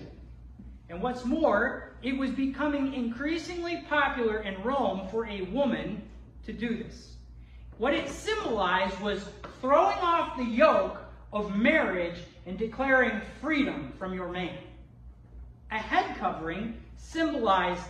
[0.88, 6.02] And what's more, it was becoming increasingly popular in Rome for a woman
[6.46, 7.18] to do this.
[7.80, 9.28] What it symbolized was
[9.60, 11.02] throwing off the yoke
[11.34, 14.58] of marriage and declaring freedom from your man.
[15.72, 17.84] A head covering symbolized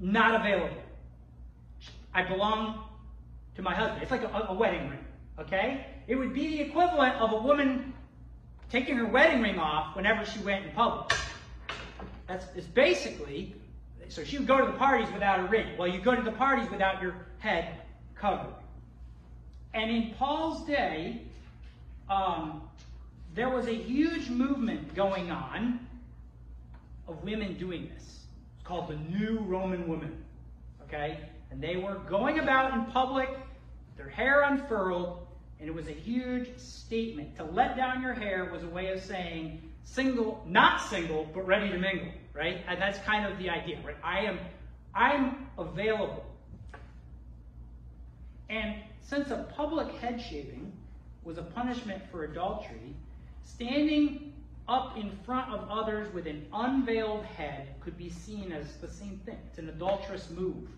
[0.00, 0.82] not available.
[2.14, 2.84] I belong
[3.56, 4.02] to my husband.
[4.02, 5.04] It's like a, a wedding ring,
[5.38, 5.86] okay?
[6.06, 7.92] It would be the equivalent of a woman
[8.70, 11.12] taking her wedding ring off whenever she went in public.
[12.26, 13.54] That's it's basically,
[14.08, 15.76] so she would go to the parties without a ring.
[15.78, 17.80] Well, you go to the parties without your head
[18.14, 18.54] covered.
[19.74, 21.22] And in Paul's day,
[22.10, 22.62] um,
[23.34, 25.80] there was a huge movement going on
[27.06, 28.17] of women doing this.
[28.68, 30.22] Called the New Roman Woman.
[30.82, 31.18] Okay?
[31.50, 33.30] And they were going about in public,
[33.96, 35.26] their hair unfurled,
[35.58, 37.34] and it was a huge statement.
[37.36, 41.70] To let down your hair was a way of saying, single, not single, but ready
[41.70, 42.58] to mingle, right?
[42.68, 43.96] And that's kind of the idea, right?
[44.04, 44.38] I am,
[44.94, 46.26] I'm available.
[48.50, 50.70] And since a public head shaving
[51.24, 52.94] was a punishment for adultery,
[53.44, 54.27] standing
[54.68, 59.20] up in front of others with an unveiled head could be seen as the same
[59.24, 59.38] thing.
[59.48, 60.68] It's an adulterous move.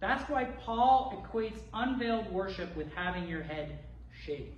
[0.00, 3.78] That's why Paul equates unveiled worship with having your head
[4.24, 4.54] shaved.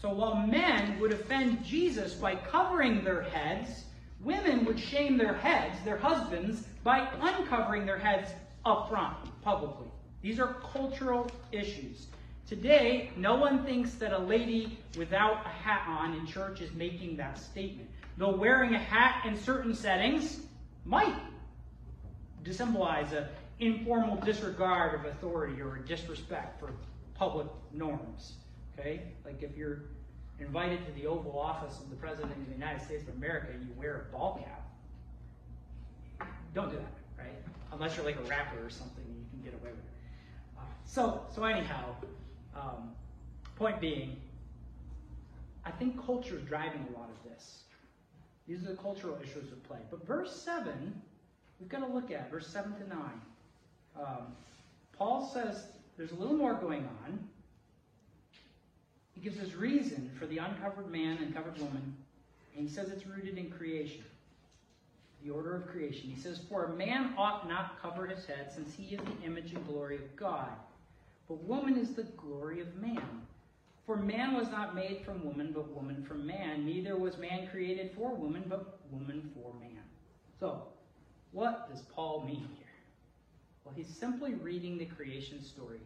[0.00, 3.84] So while men would offend Jesus by covering their heads,
[4.20, 8.30] women would shame their heads, their husbands, by uncovering their heads
[8.64, 9.88] up front, publicly.
[10.22, 12.08] These are cultural issues.
[12.48, 17.18] Today, no one thinks that a lady without a hat on in church is making
[17.18, 17.90] that statement.
[18.16, 20.40] Though wearing a hat in certain settings
[20.86, 21.14] might
[22.50, 23.26] symbolize an
[23.60, 26.72] informal disregard of authority or a disrespect for
[27.14, 28.36] public norms.
[28.78, 29.02] Okay?
[29.26, 29.82] Like if you're
[30.40, 33.62] invited to the Oval Office of the President of the United States of America and
[33.62, 37.34] you wear a ball cap, don't do that, right?
[37.72, 40.58] Unless you're like a rapper or something, you can get away with it.
[40.58, 41.94] Uh, so, so anyhow,
[42.60, 42.90] um,
[43.56, 44.16] point being,
[45.64, 47.62] I think culture is driving a lot of this.
[48.46, 49.78] These are the cultural issues at play.
[49.90, 51.02] But verse 7,
[51.60, 53.00] we've got to look at, verse 7 to 9.
[54.00, 54.26] Um,
[54.96, 55.66] Paul says
[55.96, 57.18] there's a little more going on.
[59.14, 61.96] He gives his reason for the uncovered man and covered woman,
[62.56, 64.04] and he says it's rooted in creation,
[65.24, 66.08] the order of creation.
[66.08, 69.52] He says, For a man ought not cover his head, since he is the image
[69.52, 70.50] and glory of God.
[71.28, 73.22] But woman is the glory of man.
[73.84, 76.64] For man was not made from woman, but woman from man.
[76.64, 79.82] Neither was man created for woman, but woman for man.
[80.40, 80.62] So,
[81.32, 82.66] what does Paul mean here?
[83.64, 85.80] Well, he's simply reading the creation story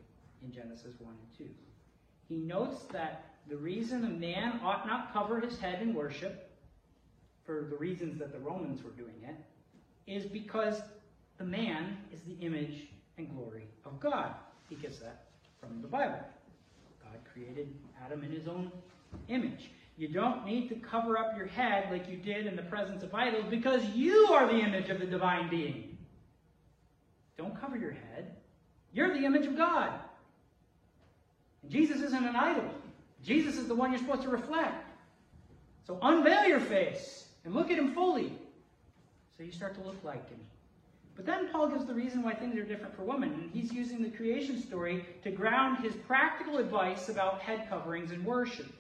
[0.45, 1.53] in Genesis 1 and 2.
[2.29, 6.51] He notes that the reason a man ought not cover his head in worship,
[7.45, 9.35] for the reasons that the Romans were doing it,
[10.07, 10.81] is because
[11.39, 12.89] the man is the image
[13.19, 14.35] and glory of God.
[14.69, 15.32] He gets that
[15.63, 16.19] from the Bible.
[17.03, 17.73] God created
[18.05, 18.73] Adam in his own
[19.29, 19.71] image.
[19.97, 23.15] You don't need to cover up your head like you did in the presence of
[23.15, 25.97] idols because you are the image of the divine being.
[27.37, 28.37] Don't cover your head.
[28.93, 29.93] You're the image of God.
[31.63, 32.69] And Jesus isn't an idol.
[33.23, 34.91] Jesus is the one you're supposed to reflect.
[35.87, 38.33] So unveil your face and look at him fully.
[39.37, 40.41] So you start to look like him.
[41.15, 43.33] But then Paul gives the reason why things are different for women.
[43.33, 48.25] And he's using the creation story to ground his practical advice about head coverings and
[48.25, 48.73] worship.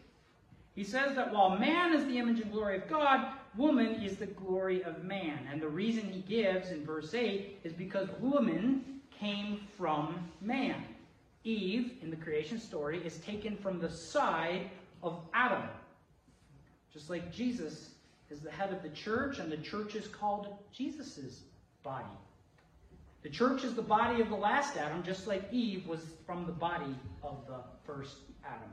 [0.74, 4.26] He says that while man is the image and glory of God, woman is the
[4.26, 5.47] glory of man.
[5.51, 10.83] And the reason he gives in verse 8 is because woman came from man.
[11.45, 14.70] Eve, in the creation story, is taken from the side
[15.03, 15.68] of Adam.
[16.93, 17.91] Just like Jesus
[18.30, 21.43] is the head of the church, and the church is called Jesus'
[21.83, 22.07] body.
[23.22, 26.53] The church is the body of the last Adam, just like Eve was from the
[26.53, 28.68] body of the first Adam.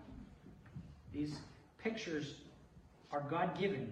[1.14, 1.36] These
[1.78, 2.36] pictures
[3.12, 3.91] are God given.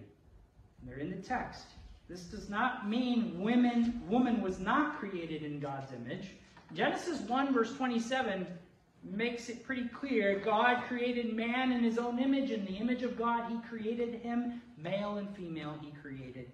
[0.84, 1.66] They're in the text.
[2.10, 6.36] This does not mean women, woman was not created in God's image.
[6.74, 8.48] Genesis 1, verse 27
[9.04, 12.52] makes it pretty clear God created man in his own image.
[12.52, 14.62] In the image of God, he created him.
[14.78, 16.52] Male and female, he created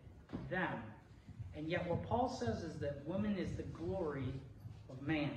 [0.50, 0.70] them.
[1.56, 4.34] And yet, what Paul says is that woman is the glory
[4.90, 5.32] of man.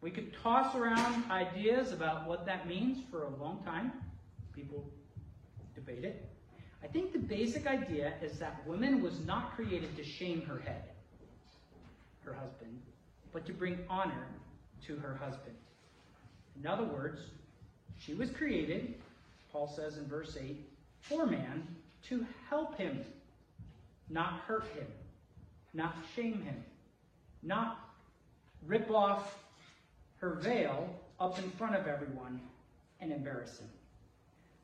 [0.00, 3.92] We could toss around ideas about what that means for a long time.
[4.54, 4.84] People
[5.74, 6.28] debate it.
[6.82, 10.84] I think the basic idea is that woman was not created to shame her head,
[12.24, 12.80] her husband,
[13.32, 14.26] but to bring honor
[14.86, 15.56] to her husband.
[16.60, 17.20] In other words,
[17.98, 18.94] she was created,
[19.52, 20.56] Paul says in verse 8,
[21.00, 21.66] for man
[22.08, 23.04] to help him,
[24.08, 24.86] not hurt him,
[25.76, 26.64] not shame him,
[27.42, 27.78] not
[28.66, 29.38] rip off
[30.18, 30.88] her veil
[31.20, 32.40] up in front of everyone
[33.00, 33.68] and embarrass him.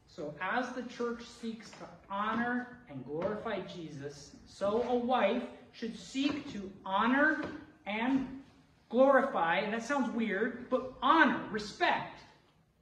[0.06, 5.42] So, as the church seeks to honor and glorify Jesus, so a wife
[5.72, 7.42] should seek to honor
[7.86, 8.42] and
[8.90, 12.20] glorify, and that sounds weird, but honor, respect,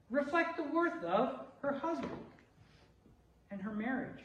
[0.08, 2.10] reflect the worth of her husband
[3.52, 4.24] and her marriage.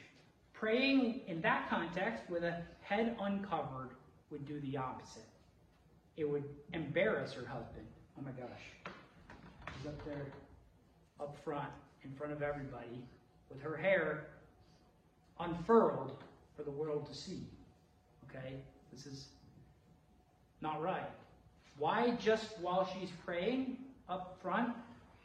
[0.59, 3.89] Praying in that context with a head uncovered
[4.31, 5.27] would do the opposite.
[6.17, 7.85] It would embarrass her husband.
[8.17, 8.93] Oh my gosh.
[9.77, 10.27] She's up there,
[11.19, 11.69] up front,
[12.03, 13.03] in front of everybody,
[13.49, 14.27] with her hair
[15.39, 16.13] unfurled
[16.55, 17.47] for the world to see.
[18.29, 18.55] Okay?
[18.93, 19.25] This is
[20.61, 21.09] not right.
[21.77, 23.77] Why just while she's praying
[24.07, 24.73] up front?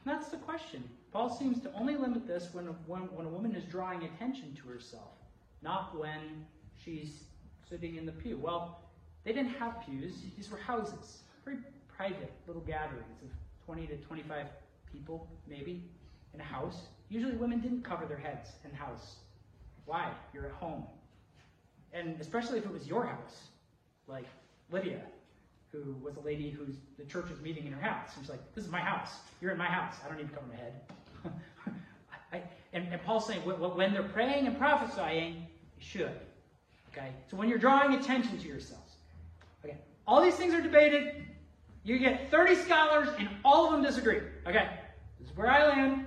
[0.05, 0.83] That's the question.
[1.13, 4.69] Paul seems to only limit this when, when, when a woman is drawing attention to
[4.69, 5.20] herself,
[5.63, 6.45] not when
[6.83, 7.25] she's
[7.69, 8.39] sitting in the pew.
[8.39, 8.81] Well,
[9.25, 11.59] they didn't have pews, these were houses, very
[11.95, 13.31] private little gatherings of
[13.67, 14.47] 20 to 25
[14.91, 15.85] people, maybe,
[16.35, 16.83] in a house.
[17.09, 19.17] Usually women didn't cover their heads in house.
[19.85, 20.11] Why?
[20.33, 20.85] You're at home.
[21.93, 23.49] And especially if it was your house,
[24.07, 24.27] like
[24.71, 25.03] Lydia,
[25.73, 28.11] who was a lady who's the church was meeting in her house.
[28.19, 29.11] She's like, "This is my house.
[29.41, 29.97] You're in my house.
[30.05, 30.81] I don't need to cover my head."
[32.33, 32.43] I,
[32.73, 35.47] and, and Paul's saying when they're praying and prophesying,
[35.81, 36.13] should.
[36.93, 37.11] Okay.
[37.31, 38.95] So when you're drawing attention to yourselves,
[39.65, 39.77] okay,
[40.07, 41.25] all these things are debated.
[41.83, 44.21] You get 30 scholars, and all of them disagree.
[44.47, 44.69] Okay.
[45.19, 46.07] This is where I land.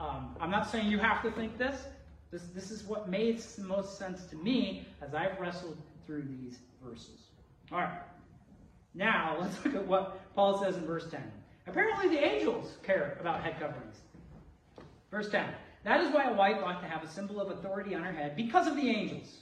[0.00, 1.84] Um, I'm not saying you have to think this.
[2.30, 6.58] This, this is what makes the most sense to me as I've wrestled through these
[6.82, 7.28] verses.
[7.70, 8.00] All right.
[8.94, 11.20] Now, let's look at what Paul says in verse 10.
[11.66, 13.96] Apparently, the angels care about head coverings.
[15.10, 15.46] Verse 10.
[15.84, 18.36] That is why a wife ought to have a symbol of authority on her head
[18.36, 19.38] because of the angels.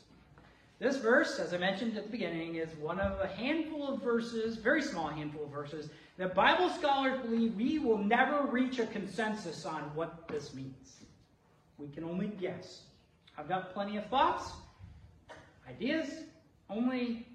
[0.78, 4.56] This verse, as I mentioned at the beginning, is one of a handful of verses,
[4.56, 9.66] very small handful of verses, that Bible scholars believe we will never reach a consensus
[9.66, 11.00] on what this means.
[11.76, 12.84] We can only guess.
[13.36, 14.52] I've got plenty of thoughts,
[15.68, 16.08] ideas,
[16.70, 17.26] only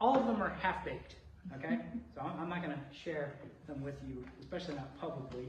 [0.00, 1.16] all of them are half baked.
[1.56, 1.80] Okay?
[2.14, 3.34] So I'm not going to share
[3.66, 5.48] them with you, especially not publicly.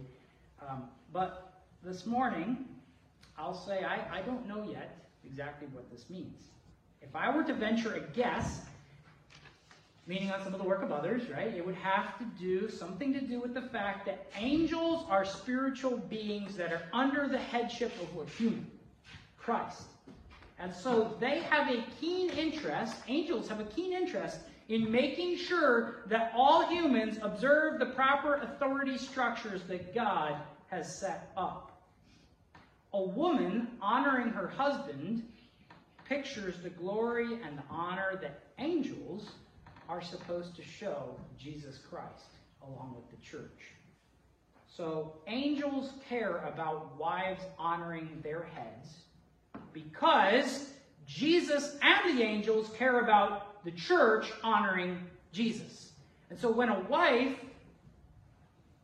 [0.68, 0.84] Um,
[1.14, 2.66] but this morning,
[3.38, 6.40] I'll say I, I don't know yet exactly what this means.
[7.02, 8.62] If I were to venture a guess,
[10.08, 13.14] meaning on some of the work of others, right, it would have to do something
[13.14, 17.92] to do with the fact that angels are spiritual beings that are under the headship
[18.02, 18.66] of a human,
[19.38, 19.84] Christ.
[20.58, 26.04] And so they have a keen interest, angels have a keen interest in making sure
[26.08, 30.36] that all humans observe the proper authority structures that God
[30.68, 31.75] has set up.
[32.96, 35.28] A woman honoring her husband
[36.06, 39.32] pictures the glory and the honor that angels
[39.90, 43.74] are supposed to show Jesus Christ along with the church.
[44.66, 48.88] So angels care about wives honoring their heads
[49.74, 50.70] because
[51.06, 55.92] Jesus and the angels care about the church honoring Jesus.
[56.30, 57.36] And so when a wife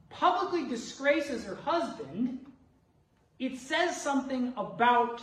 [0.09, 2.45] publicly disgraces her husband,
[3.41, 5.21] it says something about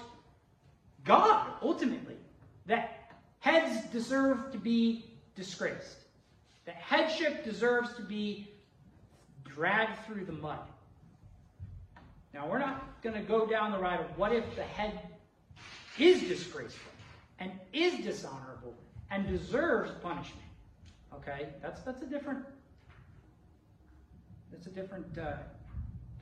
[1.05, 2.17] God, ultimately,
[2.67, 5.05] that heads deserve to be
[5.37, 5.99] disgraced,
[6.67, 8.51] that headship deserves to be
[9.45, 10.59] dragged through the mud.
[12.35, 14.99] Now, we're not going to go down the road of what if the head
[15.97, 16.93] is disgraceful.
[17.41, 18.75] and is dishonorable
[19.13, 20.43] and deserves punishment.
[21.15, 22.45] Okay, that's that's a different
[24.51, 25.35] that's a different uh,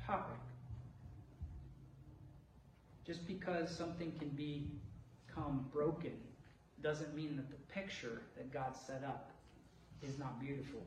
[0.07, 0.37] topic.
[3.07, 6.13] Just because something can become broken
[6.83, 9.31] doesn't mean that the picture that God set up
[10.03, 10.85] is not beautiful.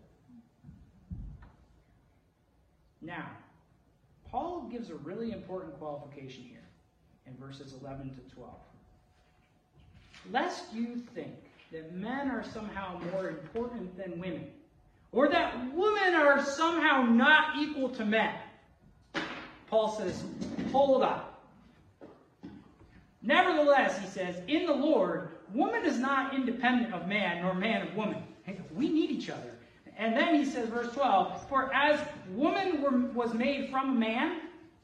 [3.02, 3.30] Now,
[4.30, 6.60] Paul gives a really important qualification here
[7.26, 8.54] in verses 11 to 12.
[10.32, 11.36] Lest you think
[11.72, 14.48] that men are somehow more important than women,
[15.12, 18.36] or that women are somehow not equal to men.
[19.68, 20.24] Paul says,
[20.72, 21.29] hold up.
[23.22, 27.96] Nevertheless, he says, in the Lord, woman is not independent of man, nor man of
[27.96, 28.24] woman.
[28.74, 29.52] We need each other.
[29.98, 32.00] And then he says, verse 12, For as
[32.32, 34.40] woman were, was made from man,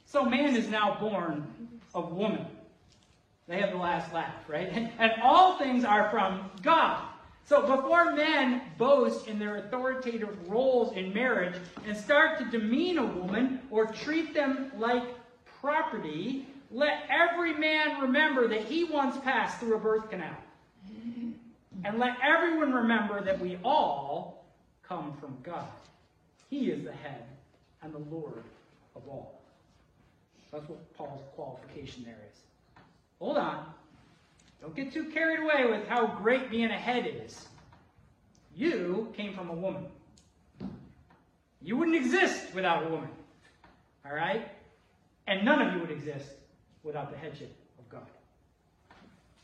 [0.06, 1.48] so man is now born
[1.94, 2.46] of woman.
[3.48, 4.70] They have the last laugh, right?
[4.72, 7.02] And, and all things are from God.
[7.46, 11.56] So before men boast in their authoritative roles in marriage
[11.86, 15.04] and start to demean a woman or treat them like
[15.62, 20.36] property, let every man remember that he once passed through a birth canal.
[21.86, 24.46] And let everyone remember that we all
[24.84, 25.70] come from God.
[26.50, 27.24] He is the head
[27.82, 28.44] and the Lord
[28.94, 29.40] of all.
[30.52, 32.40] That's what Paul's qualification there is.
[33.20, 33.68] Hold on.
[34.62, 37.48] Don't get too carried away with how great being a head is.
[38.54, 39.86] You came from a woman.
[41.62, 43.10] You wouldn't exist without a woman.
[44.06, 44.50] All right?
[45.28, 46.32] And none of you would exist
[46.86, 48.08] without the headship of God.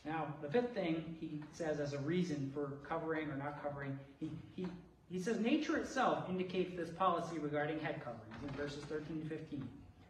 [0.06, 4.32] Now, the fifth thing he says as a reason for covering or not covering, he,
[4.56, 4.66] he,
[5.12, 9.68] he says nature itself indicates this policy regarding head coverings in verses 13 to 15.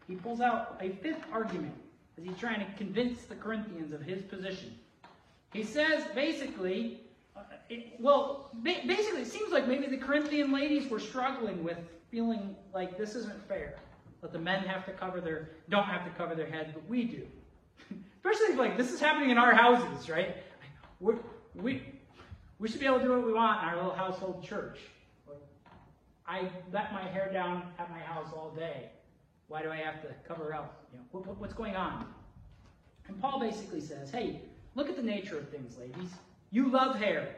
[0.08, 1.74] He pulls out a fifth argument
[2.18, 4.76] as he's trying to convince the Corinthians of his position.
[5.54, 7.02] He says basically,
[7.36, 11.78] uh, it, well, ba- basically, it seems like maybe the Corinthian ladies were struggling with
[12.10, 13.76] feeling like this isn't fair.
[14.22, 17.06] That the men have to cover their, don't have to cover their heads, but we
[17.06, 17.26] do.
[18.24, 20.36] Especially like, this is happening in our houses, right?
[21.00, 21.18] We're,
[21.56, 21.82] we,
[22.60, 24.78] we should be able to do what we want in our little household church.
[26.28, 28.90] I let my hair down at my house all day.
[29.48, 30.86] Why do I have to cover up?
[30.94, 32.06] You know, what, what's going on?
[33.08, 34.40] And Paul basically says, hey,
[34.76, 36.10] look at the nature of things, ladies.
[36.52, 37.36] You love hair,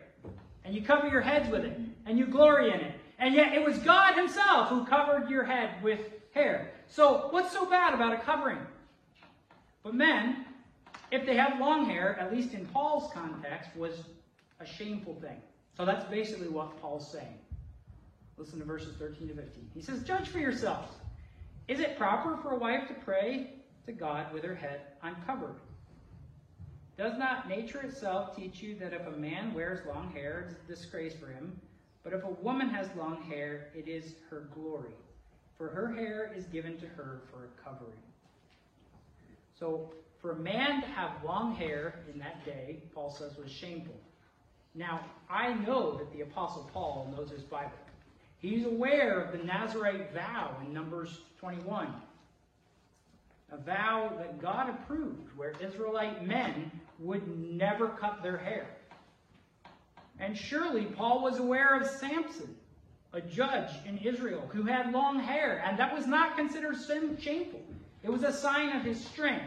[0.64, 2.94] and you cover your heads with it, and you glory in it.
[3.18, 6.02] And yet it was God himself who covered your head with
[6.34, 6.72] hair.
[6.88, 8.60] So what's so bad about a covering?
[9.84, 10.46] But men,
[11.12, 14.04] if they have long hair, at least in Paul's context, was
[14.60, 15.42] a shameful thing.
[15.76, 17.38] So that's basically what Paul's saying.
[18.38, 19.70] Listen to verses 13 to 15.
[19.74, 20.92] He says, Judge for yourselves.
[21.68, 23.52] Is it proper for a wife to pray
[23.86, 25.56] to God with her head uncovered?
[26.98, 30.68] Does not nature itself teach you that if a man wears long hair, it's a
[30.68, 31.60] disgrace for him?
[32.04, 34.94] But if a woman has long hair, it is her glory.
[35.64, 37.96] For her hair is given to her for a covering.
[39.58, 43.96] So, for a man to have long hair in that day, Paul says, was shameful.
[44.76, 45.00] Now,
[45.30, 47.72] I know that the Apostle Paul knows his Bible.
[48.40, 51.88] He's aware of the Nazarite vow in Numbers 21.
[53.54, 58.68] A vow that God approved, where Israelite men would never cut their hair.
[60.20, 62.54] And surely Paul was aware of Samson,
[63.14, 66.76] a judge in Israel who had long hair, and that was not considered
[67.20, 67.62] shameful.
[68.02, 69.46] It was a sign of his strength.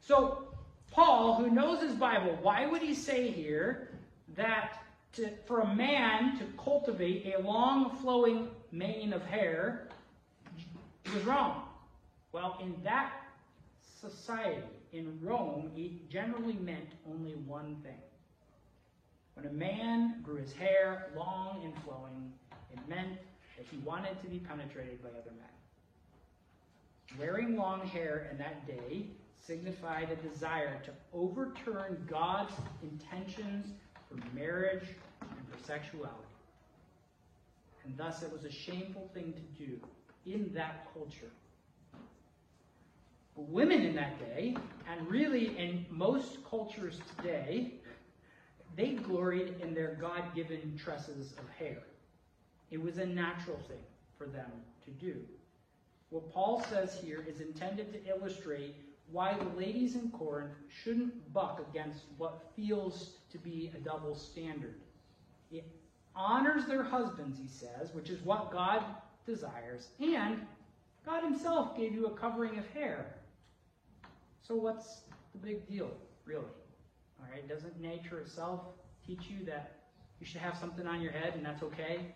[0.00, 0.44] So,
[0.92, 3.90] Paul, who knows his Bible, why would he say here
[4.36, 4.82] that
[5.14, 9.88] to, for a man to cultivate a long flowing mane of hair
[11.12, 11.64] was wrong?
[12.32, 13.12] Well, in that
[14.00, 14.62] society,
[14.92, 18.00] in Rome, it generally meant only one thing.
[19.34, 22.32] When a man grew his hair long and flowing,
[22.88, 23.18] meant
[23.56, 25.48] that he wanted to be penetrated by other men.
[27.18, 29.06] Wearing long hair in that day
[29.40, 32.52] signified a desire to overturn God's
[32.82, 33.66] intentions
[34.08, 34.84] for marriage
[35.22, 36.12] and for sexuality.
[37.84, 39.80] And thus it was a shameful thing to do
[40.26, 41.30] in that culture.
[43.34, 44.56] But women in that day,
[44.90, 47.72] and really in most cultures today,
[48.76, 51.78] they gloried in their God given tresses of hair.
[52.70, 53.82] It was a natural thing
[54.16, 54.50] for them
[54.84, 55.16] to do.
[56.10, 58.76] What Paul says here is intended to illustrate
[59.10, 64.80] why the ladies in Corinth shouldn't buck against what feels to be a double standard.
[65.50, 65.64] It
[66.14, 68.82] honors their husbands, he says, which is what God
[69.26, 70.40] desires, and
[71.06, 73.06] God himself gave you a covering of hair.
[74.42, 75.02] So what's
[75.32, 75.90] the big deal,
[76.24, 76.44] really?
[77.20, 78.60] All right, doesn't nature itself
[79.06, 79.72] teach you that
[80.20, 82.14] you should have something on your head and that's okay?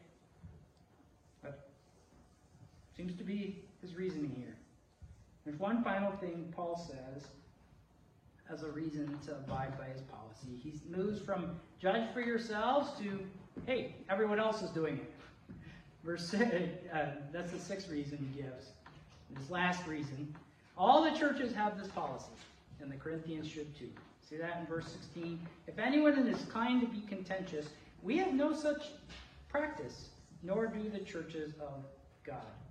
[1.42, 1.68] But
[3.03, 4.55] seems to be his reasoning here.
[5.44, 7.24] There's one final thing Paul says
[8.48, 10.61] as a reason to abide by his policy.
[10.62, 13.18] He moves from judge for yourselves to,
[13.66, 15.12] hey, everyone else is doing it.
[16.05, 18.68] Verse uh, that's the sixth reason he gives.
[19.36, 20.32] This last reason.
[20.78, 22.30] All the churches have this policy,
[22.80, 23.90] and the Corinthians should too.
[24.28, 25.40] See that in verse 16?
[25.66, 27.66] If anyone is inclined to be contentious,
[28.00, 28.90] we have no such
[29.48, 30.11] practice,
[30.44, 31.84] nor do the churches of
[32.24, 32.61] God.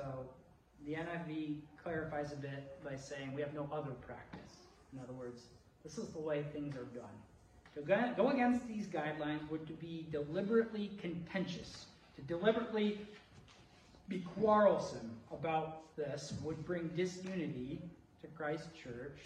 [0.00, 0.24] So
[0.86, 4.56] the NIV clarifies a bit by saying we have no other practice.
[4.94, 5.42] In other words,
[5.84, 7.04] this is the way things are done.
[7.74, 11.86] To go against these guidelines would to be deliberately contentious,
[12.16, 12.98] to deliberately
[14.08, 17.78] be quarrelsome about this would bring disunity
[18.22, 19.18] to Christ's church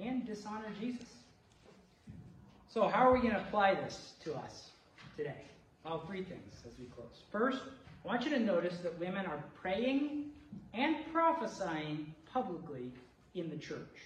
[0.00, 1.08] and dishonor Jesus.
[2.68, 4.70] So, how are we going to apply this to us
[5.16, 5.44] today?
[5.84, 7.22] Well, three things as we close.
[7.32, 7.62] First,
[8.04, 10.30] I want you to notice that women are praying
[10.72, 12.92] and prophesying publicly
[13.34, 13.98] in the church.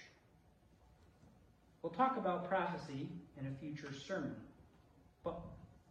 [1.81, 3.07] We'll talk about prophecy
[3.39, 4.35] in a future sermon.
[5.23, 5.39] But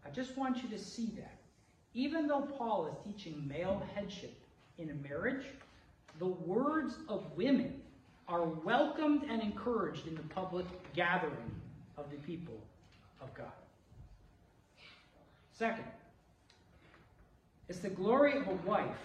[0.04, 1.38] I just want you to see that.
[1.94, 4.34] Even though Paul is teaching male headship
[4.78, 5.46] in a marriage,
[6.18, 7.80] the words of women
[8.28, 11.54] are welcomed and encouraged in the public gathering
[11.96, 12.60] of the people
[13.20, 13.52] of God.
[15.52, 15.84] Second,
[17.68, 18.98] it's the glory of a wife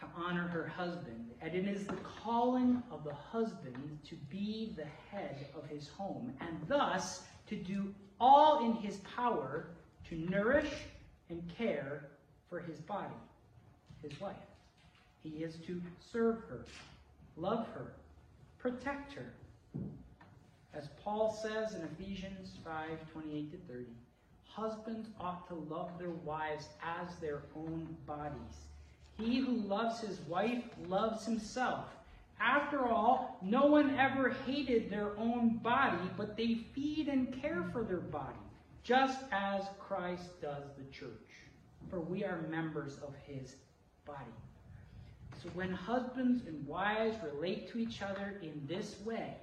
[0.00, 4.86] to honor her husband, and it is the calling of the husband to be the
[5.10, 9.68] head of his home, and thus to do all in his power
[10.08, 10.70] to nourish
[11.28, 12.08] and care
[12.48, 13.14] for his body,
[14.02, 14.36] his wife.
[15.22, 15.80] He is to
[16.12, 16.64] serve her,
[17.36, 17.92] love her,
[18.58, 19.32] protect her.
[20.72, 23.84] As Paul says in Ephesians 5 28 to 30,
[24.56, 28.56] husbands ought to love their wives as their own bodies.
[29.18, 31.84] He who loves his wife loves himself.
[32.40, 37.84] After all, no one ever hated their own body, but they feed and care for
[37.84, 38.38] their body,
[38.82, 41.10] just as Christ does the church.
[41.90, 43.56] For we are members of his
[44.06, 44.24] body.
[45.42, 49.34] So when husbands and wives relate to each other in this way,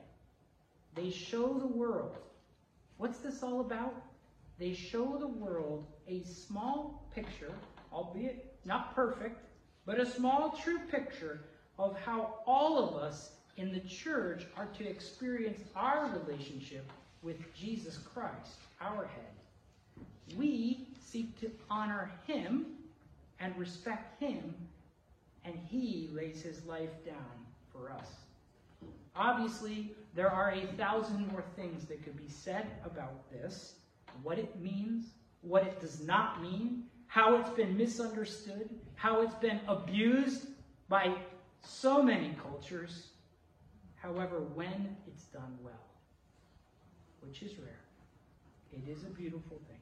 [0.96, 2.18] they show the world.
[2.98, 3.94] What's this all about?
[4.60, 7.54] They show the world a small picture,
[7.92, 9.40] albeit not perfect,
[9.86, 11.42] but a small true picture
[11.78, 16.90] of how all of us in the church are to experience our relationship
[17.22, 20.06] with Jesus Christ, our head.
[20.38, 22.66] We seek to honor him
[23.40, 24.56] and respect him,
[25.46, 28.08] and he lays his life down for us.
[29.16, 33.76] Obviously, there are a thousand more things that could be said about this
[34.22, 35.06] what it means,
[35.42, 40.48] what it does not mean, how it's been misunderstood, how it's been abused
[40.90, 41.14] by
[41.62, 43.08] so many cultures.
[43.96, 45.74] However, when it's done well,
[47.22, 47.80] which is rare,
[48.72, 49.78] it is a beautiful thing.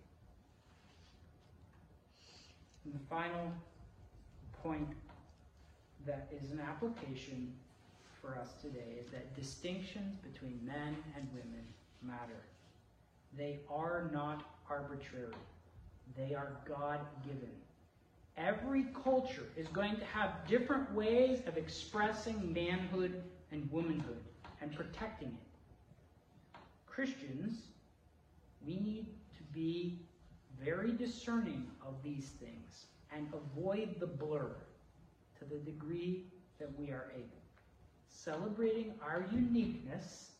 [2.86, 3.52] And the final
[4.62, 4.90] point
[6.06, 7.54] that is an application
[8.22, 11.66] for us today is that distinctions between men and women
[12.02, 12.42] matter.
[13.38, 15.34] They are not arbitrary.
[16.18, 17.52] They are God given.
[18.38, 23.22] Every culture is going to have different ways of expressing manhood
[23.52, 24.24] and womanhood
[24.62, 26.60] and protecting it.
[26.86, 27.60] Christians,
[28.66, 29.08] we need
[29.38, 30.00] to be
[30.64, 34.56] very discerning of these things and avoid the blur
[35.40, 36.26] to the degree
[36.60, 37.28] that we are able.
[38.10, 40.32] Celebrating our uniqueness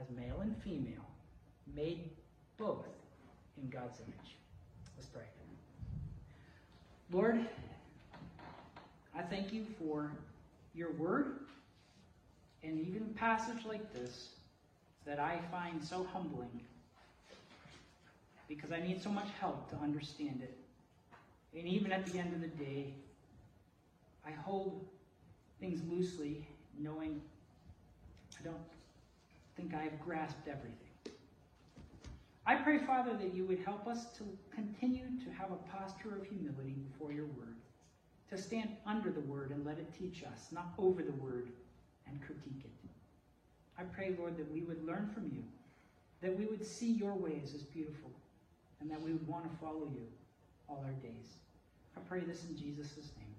[0.00, 1.06] as male and female,
[1.74, 2.10] made
[2.58, 2.86] both
[3.62, 4.36] in God's image.
[4.96, 5.22] Let's pray.
[7.12, 7.46] Lord,
[9.14, 10.10] I thank you for
[10.74, 11.40] your word
[12.62, 14.30] and even a passage like this
[15.06, 16.60] that I find so humbling
[18.48, 20.56] because I need so much help to understand it.
[21.56, 22.94] And even at the end of the day,
[24.26, 24.84] I hold
[25.60, 26.46] things loosely,
[26.78, 27.20] knowing
[28.38, 28.56] I don't
[29.56, 30.85] think I have grasped everything.
[32.46, 34.24] I pray, Father, that you would help us to
[34.54, 37.56] continue to have a posture of humility before your word,
[38.30, 41.48] to stand under the word and let it teach us, not over the word
[42.06, 42.70] and critique it.
[43.78, 45.42] I pray, Lord, that we would learn from you,
[46.22, 48.10] that we would see your ways as beautiful,
[48.80, 50.06] and that we would want to follow you
[50.68, 51.38] all our days.
[51.96, 53.35] I pray this in Jesus' name.